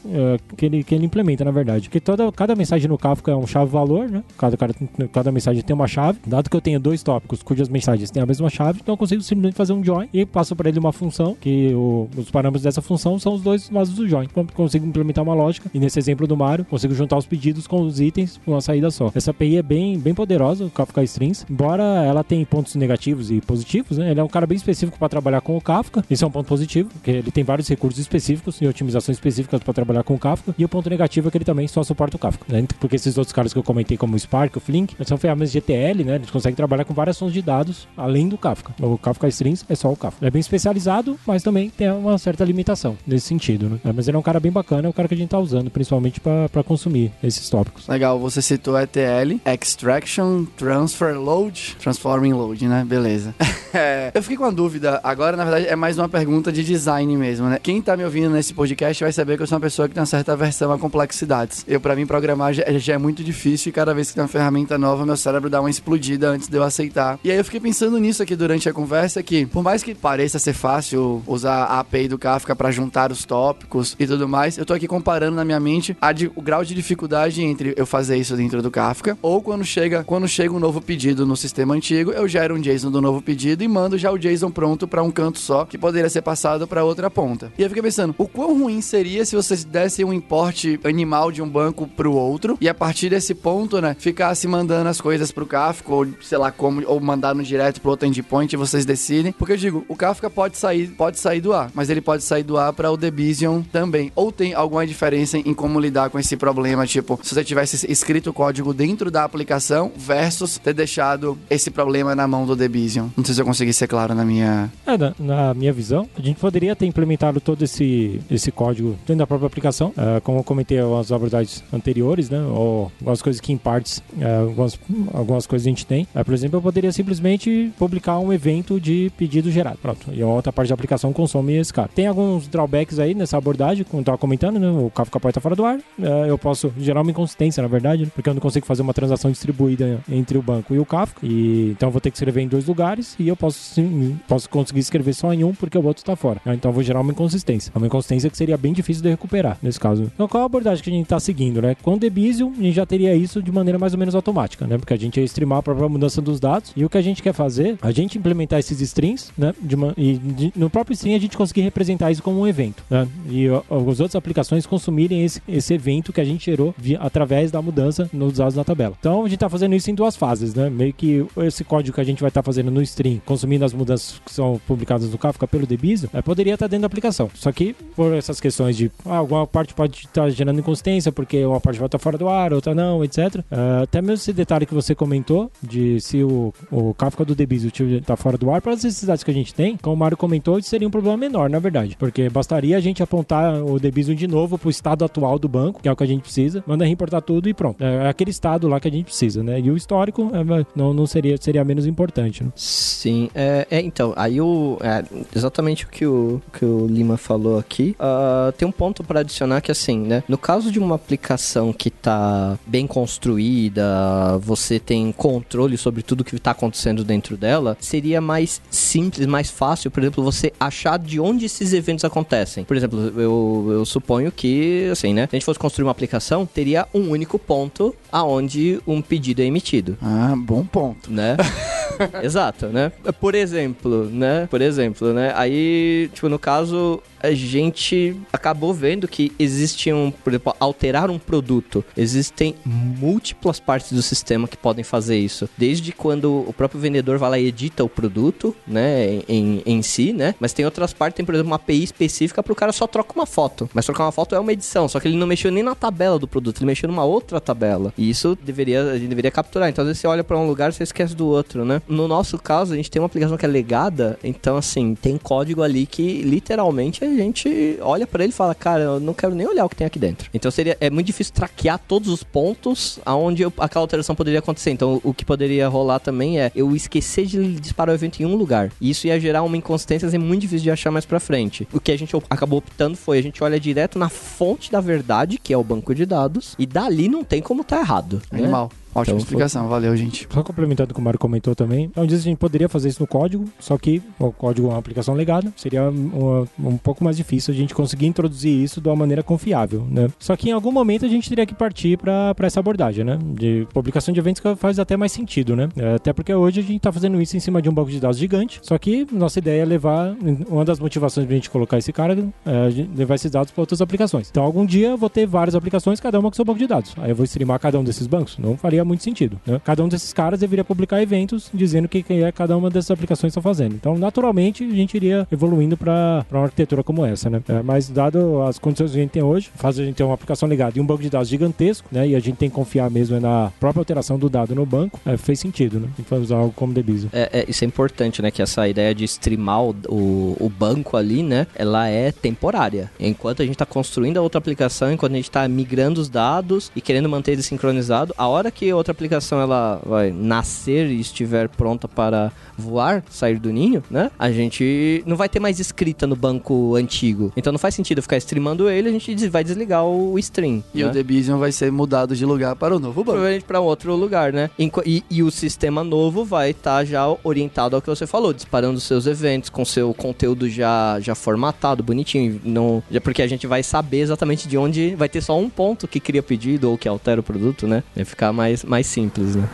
[0.57, 1.87] que, ele, que ele implementa, na verdade.
[1.87, 4.23] Porque toda, cada mensagem no Kafka é um chave-valor, né?
[4.37, 4.73] Cada, cada,
[5.11, 6.19] cada mensagem tem uma chave.
[6.25, 9.21] Dado que eu tenho dois tópicos cujas mensagens têm a mesma chave, então eu consigo
[9.21, 12.81] simplesmente fazer um join e passo para ele uma função, que o- os parâmetros dessa
[12.81, 14.25] função são os dois lados do join.
[14.25, 17.81] Então, consigo implementar uma lógica, e nesse exemplo do Mario, consigo juntar os pedidos com
[17.81, 19.11] os itens com uma saída só.
[19.15, 23.41] Essa API é bem, bem poderosa, o Kafka Strings, embora ela tenha pontos negativos e
[23.41, 24.11] positivos, né?
[24.11, 26.03] Ele é um cara bem específico para trabalhar com o Kafka.
[26.09, 29.73] Isso é um ponto positivo, porque ele tem vários recursos específicos e otimizações específicas para
[29.73, 30.53] trabalhar com o Kafka.
[30.57, 32.65] E o ponto negativo é que ele também só suporta o Kafka, né?
[32.79, 36.03] Porque esses outros caras que eu comentei, como o Spark, o Flink, são ferramentas ETL,
[36.05, 36.15] né?
[36.15, 38.73] Eles conseguem trabalhar com várias fontes de dados além do Kafka.
[38.81, 40.17] O Kafka Strings é só o Kafka.
[40.21, 43.79] Ele é bem especializado, mas também tem uma certa limitação nesse sentido, né?
[43.93, 45.69] Mas ele é um cara bem bacana, é o cara que a gente tá usando,
[45.69, 47.87] principalmente para consumir esses tópicos.
[47.87, 52.83] Legal, você citou ETL, Extraction, Transfer Load, Transforming Load, né?
[52.85, 53.35] Beleza.
[53.75, 57.17] É, eu fiquei com uma dúvida, agora na verdade é mais uma pergunta de design
[57.17, 57.59] mesmo, né?
[57.61, 59.99] Quem tá me ouvindo nesse podcast vai saber que eu sou uma pessoa que tem
[59.99, 61.65] uma certa aversão a complexidades.
[61.67, 64.27] Eu, pra mim, programar já, já é muito difícil e cada vez que tem uma
[64.27, 67.19] ferramenta nova, meu cérebro dá uma explodida antes de eu aceitar.
[67.23, 70.39] E aí eu fiquei pensando nisso aqui durante a conversa, que por mais que pareça
[70.39, 74.65] ser fácil usar a API do Kafka pra juntar os tópicos e tudo mais, eu
[74.65, 78.35] tô aqui comparando na minha mente de- o grau de dificuldade entre eu fazer isso
[78.35, 82.27] dentro do Kafka ou quando chega, quando chega um novo pedido no sistema antigo, eu
[82.27, 85.37] gero um JSON do novo pedido e mando já o JSON pronto pra um canto
[85.37, 87.51] só, que poderia ser passado pra outra ponta.
[87.57, 91.41] E eu fiquei pensando, o quão ruim seria se vocês dessem um import animal de
[91.41, 95.45] um banco pro outro e a partir desse ponto, né, ficasse mandando as coisas pro
[95.45, 99.31] Kafka ou sei lá como ou mandar no direto pro outro endpoint vocês decidem.
[99.31, 102.43] Porque eu digo, o Kafka pode sair, pode sair do ar, mas ele pode sair
[102.43, 104.11] do ar para o Debizion também.
[104.15, 108.29] Ou tem alguma diferença em como lidar com esse problema, tipo, se você tivesse escrito
[108.29, 113.07] o código dentro da aplicação versus ter deixado esse problema na mão do Debizion.
[113.17, 116.21] Não sei se eu consegui ser claro na minha É, na, na minha visão, a
[116.21, 120.43] gente poderia ter implementado todo esse, esse código dentro da própria aplicação, ah, como eu
[120.43, 122.41] comentei algumas abordagens anteriores, né?
[122.41, 124.79] Ou algumas coisas que em partes, ah, algumas,
[125.13, 126.07] algumas coisas a gente tem.
[126.13, 129.77] Ah, por exemplo, eu poderia simplesmente publicar um evento de pedido gerado.
[129.81, 130.11] Pronto.
[130.13, 131.89] E a outra parte da aplicação consome esse cara.
[131.93, 134.69] Tem alguns drawbacks aí nessa abordagem, como eu estava comentando, né?
[134.69, 135.79] O Kafka pode estar fora do ar.
[136.01, 138.11] Ah, eu posso gerar uma inconsistência, na verdade, né?
[138.13, 141.25] porque eu não consigo fazer uma transação distribuída entre o banco e o Kafka.
[141.25, 144.49] E, então eu vou ter que escrever em dois lugares e eu posso, sim, posso
[144.49, 146.41] conseguir escrever só em um porque o outro está fora.
[146.45, 147.71] Ah, Então eu vou gerar uma inconsistência.
[147.75, 150.03] Uma inconsistência que seria bem difícil de recuperar nesse caso.
[150.13, 151.75] Então qual a abordagem que a gente está seguindo, né?
[151.81, 154.77] Com o Debizium, a gente já teria isso de maneira mais ou menos automática, né?
[154.77, 157.21] Porque a gente ia streamar a própria mudança dos dados e o que a gente
[157.23, 159.53] quer fazer, a gente implementar esses strings, né?
[159.61, 162.83] De uma, e de- no próprio string a gente conseguir representar isso como um evento,
[162.89, 163.07] né?
[163.29, 167.51] E ó, as outras aplicações consumirem esse, esse evento que a gente gerou via- através
[167.51, 168.95] da mudança nos dados na tabela.
[168.99, 170.69] Então a gente está fazendo isso em duas fases, né?
[170.69, 174.21] Meio que esse código que a gente vai estar fazendo no string, consumindo as mudanças
[174.25, 177.29] que são publicadas no Kafka pelo Debizium, eh, poderia estar dentro da aplicação.
[177.33, 181.59] Só que por essas questões de ah, alguma parte pode estar gerando inconsistência porque uma
[181.61, 183.43] parte vai estar fora do ar, outra não, etc.
[183.51, 187.71] Ah, até mesmo esse detalhe que você comentou de se o, o Kafka do Debizium
[187.97, 190.61] está fora do ar, para as necessidades que a gente tem, como o Mário comentou,
[190.61, 191.95] seria um problema menor, na verdade.
[191.97, 195.81] Porque bastaria a gente apontar o Debizium de novo para o estado atual do banco,
[195.81, 197.83] que é o que a gente precisa, manda reimportar tudo e pronto.
[197.83, 199.59] É aquele estado lá que a gente precisa, né?
[199.59, 202.51] E o histórico é, não, não seria, seria menos importante, né?
[202.55, 204.77] Sim, é, é, então, aí o.
[204.81, 205.03] é,
[205.35, 207.95] exatamente o que o, que o Lima falou aqui.
[207.99, 210.23] ah, tem um ponto para adicionar que assim, né?
[210.27, 216.39] No caso de uma aplicação que tá bem construída, você tem controle sobre tudo que
[216.39, 221.45] tá acontecendo dentro dela, seria mais simples, mais fácil, por exemplo, você achar de onde
[221.45, 222.63] esses eventos acontecem.
[222.63, 225.23] Por exemplo, eu, eu suponho que, assim, né?
[225.23, 229.45] Se a gente fosse construir uma aplicação, teria um único ponto aonde um pedido é
[229.45, 229.97] emitido.
[230.01, 231.11] Ah, bom ponto.
[231.11, 231.35] né?
[232.23, 232.91] Exato, né?
[233.19, 234.47] Por exemplo, né?
[234.49, 235.33] Por exemplo, né?
[235.35, 241.83] Aí, tipo, no caso, a gente acabou vendo que existiam, por exemplo, alterar um produto.
[241.95, 245.49] Existem múltiplas partes do sistema que podem fazer isso.
[245.57, 249.21] Desde quando o próprio vendedor vai lá e edita o produto, né?
[249.27, 250.35] Em, em si, né?
[250.39, 253.13] Mas tem outras partes, tem, por exemplo, uma API específica para o cara só troca
[253.13, 253.69] uma foto.
[253.73, 256.19] Mas trocar uma foto é uma edição, só que ele não mexeu nem na tabela
[256.19, 257.93] do produto, ele mexeu numa outra tabela.
[257.97, 259.69] E isso deveria, a gente deveria capturar.
[259.69, 261.81] Então, às vezes você olha para um lugar e você esquece do outro, né?
[261.87, 265.61] No nosso caso, a gente tem uma aplicação que é legada, então, assim, tem código
[265.61, 269.47] ali que literalmente a gente olha para ele e fala, cara, eu não quero nem
[269.47, 270.29] olhar o que tem aqui dentro.
[270.33, 274.71] Então, seria, é muito difícil traquear todos os pontos aonde eu- aquela alteração poderia acontecer.
[274.71, 278.35] Então, o que poderia rolar também é eu esquecer de disparar o evento em um
[278.35, 278.71] lugar.
[278.79, 281.67] E isso ia gerar uma inconsistência assim, muito difícil de achar mais pra frente.
[281.73, 285.37] O que a gente acabou optando foi a gente olha direto na fonte da verdade,
[285.41, 287.94] que é o banco de dados, e dali não tem como tá errado.
[288.31, 288.39] Né?
[288.39, 288.71] Animal.
[288.95, 290.27] Ótima Então, explicação, valeu, gente.
[290.31, 292.87] Só complementando o que o Mário comentou também, então diz que a gente poderia fazer
[292.89, 297.03] isso no código, só que o código é uma aplicação legada, seria uma- um pouco
[297.03, 300.07] mais difícil a gente conseguir introduzir isso de uma maneira confiável, né?
[300.17, 303.19] Só que em algum momento a gente teria que partir para essa abordagem, né?
[303.33, 305.67] De publicação de eventos que faz até mais sentido, né?
[305.75, 307.99] É, Até porque hoje a gente tá fazendo isso em cima de um banco de
[307.99, 310.15] dados gigante, só que nossa ideia é levar,
[310.49, 312.13] uma das motivações pra gente colocar esse cara
[312.45, 314.29] é a levar esses dados para outras aplicações.
[314.29, 316.93] Então algum dia eu vou ter várias aplicações, cada uma com seu banco de dados.
[316.97, 318.37] Aí eu vou streamar cada um desses bancos?
[318.37, 319.59] Não faria muito sentido, né?
[319.63, 322.91] Cada um desses caras deveria publicar eventos dizendo o que, que é cada uma dessas
[322.91, 323.75] aplicações está fazendo.
[323.75, 327.41] Então, naturalmente, a gente iria evoluindo para uma arquitetura como essa, né?
[327.47, 330.13] É, mas, dado as condições que a gente tem hoje, faz a gente ter uma
[330.13, 332.07] aplicação ligada e um banco de dados gigantesco, né?
[332.07, 335.17] E a gente tem que confiar mesmo na própria alteração do dado no banco, é,
[335.17, 335.87] fez sentido, né?
[335.99, 337.09] E usar algo como Debizo.
[337.11, 338.31] É, é, isso é importante, né?
[338.31, 341.47] Que essa ideia de streamar o, o, o banco ali, né?
[341.55, 342.91] Ela é temporária.
[342.99, 346.71] Enquanto a gente tá construindo a outra aplicação, enquanto a gente tá migrando os dados
[346.75, 351.49] e querendo manter ele sincronizado, a hora que outra aplicação ela vai nascer e estiver
[351.49, 354.11] pronta para voar, sair do ninho, né?
[354.17, 357.31] A gente não vai ter mais escrita no banco antigo.
[357.35, 360.63] Então não faz sentido ficar streamando ele, a gente vai desligar o stream.
[360.73, 360.89] E né?
[360.89, 363.11] o Debizion vai ser mudado de lugar para o novo banco.
[363.11, 364.49] provavelmente para outro lugar, né?
[364.57, 368.83] E, e o sistema novo vai estar já orientado ao que você falou, disparando os
[368.83, 373.63] seus eventos com seu conteúdo já, já formatado, bonitinho, não, já porque a gente vai
[373.63, 377.19] saber exatamente de onde vai ter só um ponto que cria pedido ou que altera
[377.19, 377.83] o produto, né?
[377.95, 379.47] Vai ficar mais, mais simples, né?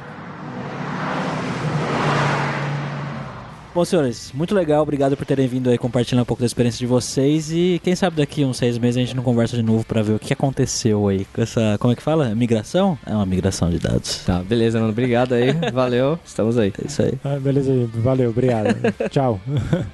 [3.74, 4.82] Bom, senhores, muito legal.
[4.84, 7.52] Obrigado por terem vindo aí compartilhar um pouco da experiência de vocês.
[7.54, 10.12] E quem sabe daqui uns seis meses a gente não conversa de novo pra ver
[10.14, 11.78] o que aconteceu aí com essa.
[11.80, 12.36] Como é que fala?
[12.36, 13.00] Migração?
[13.06, 14.26] É uma migração de dados.
[14.26, 14.92] Tá, beleza, mano.
[14.92, 15.54] Obrigado aí.
[15.72, 16.20] Valeu.
[16.26, 16.74] Estamos aí.
[16.84, 17.14] É isso aí.
[17.24, 18.76] Ah, beleza, valeu, obrigado.
[19.10, 19.40] Tchau.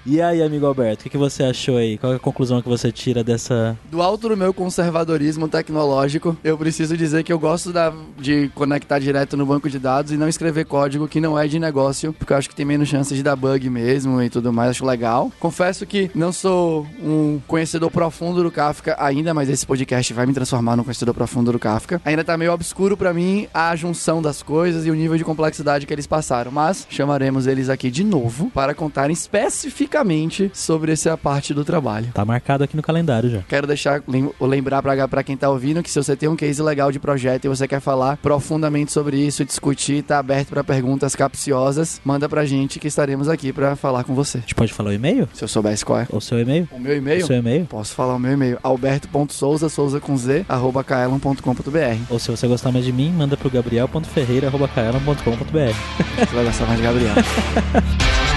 [0.07, 1.99] E aí, amigo Alberto, o que, que você achou aí?
[1.99, 3.77] Qual é a conclusão que você tira dessa.
[3.91, 8.97] Do alto do meu conservadorismo tecnológico, eu preciso dizer que eu gosto da- de conectar
[8.97, 12.33] direto no banco de dados e não escrever código que não é de negócio, porque
[12.33, 15.31] eu acho que tem menos chances de dar bug mesmo e tudo mais, acho legal.
[15.39, 20.33] Confesso que não sou um conhecedor profundo do Kafka ainda, mas esse podcast vai me
[20.33, 22.01] transformar num conhecedor profundo do Kafka.
[22.05, 25.85] Ainda tá meio obscuro pra mim a junção das coisas e o nível de complexidade
[25.85, 31.53] que eles passaram, mas chamaremos eles aqui de novo para contarem especificamente sobre essa parte
[31.53, 32.07] do trabalho.
[32.13, 33.41] Tá marcado aqui no calendário já.
[33.47, 36.91] Quero deixar lem- lembrar pra quem tá ouvindo que se você tem um case legal
[36.91, 42.01] de projeto e você quer falar profundamente sobre isso, discutir, tá aberto pra perguntas capciosas,
[42.03, 44.37] manda pra gente que estaremos aqui pra falar com você.
[44.37, 45.27] A gente pode falar o e-mail?
[45.33, 46.07] Se eu soubesse qual é.
[46.11, 46.69] Ou seu e-mail?
[46.71, 47.25] O meu O e-mail?
[47.25, 47.65] seu e-mail?
[47.65, 48.59] Posso falar o meu e-mail.
[48.61, 51.97] alberto.souza, souza com z, arroba kaelon.com.br.
[52.09, 56.19] Ou se você gostar mais de mim, manda pro gabriel.ferreira.com.br.
[56.19, 57.15] Você vai gostar mais de Gabriel.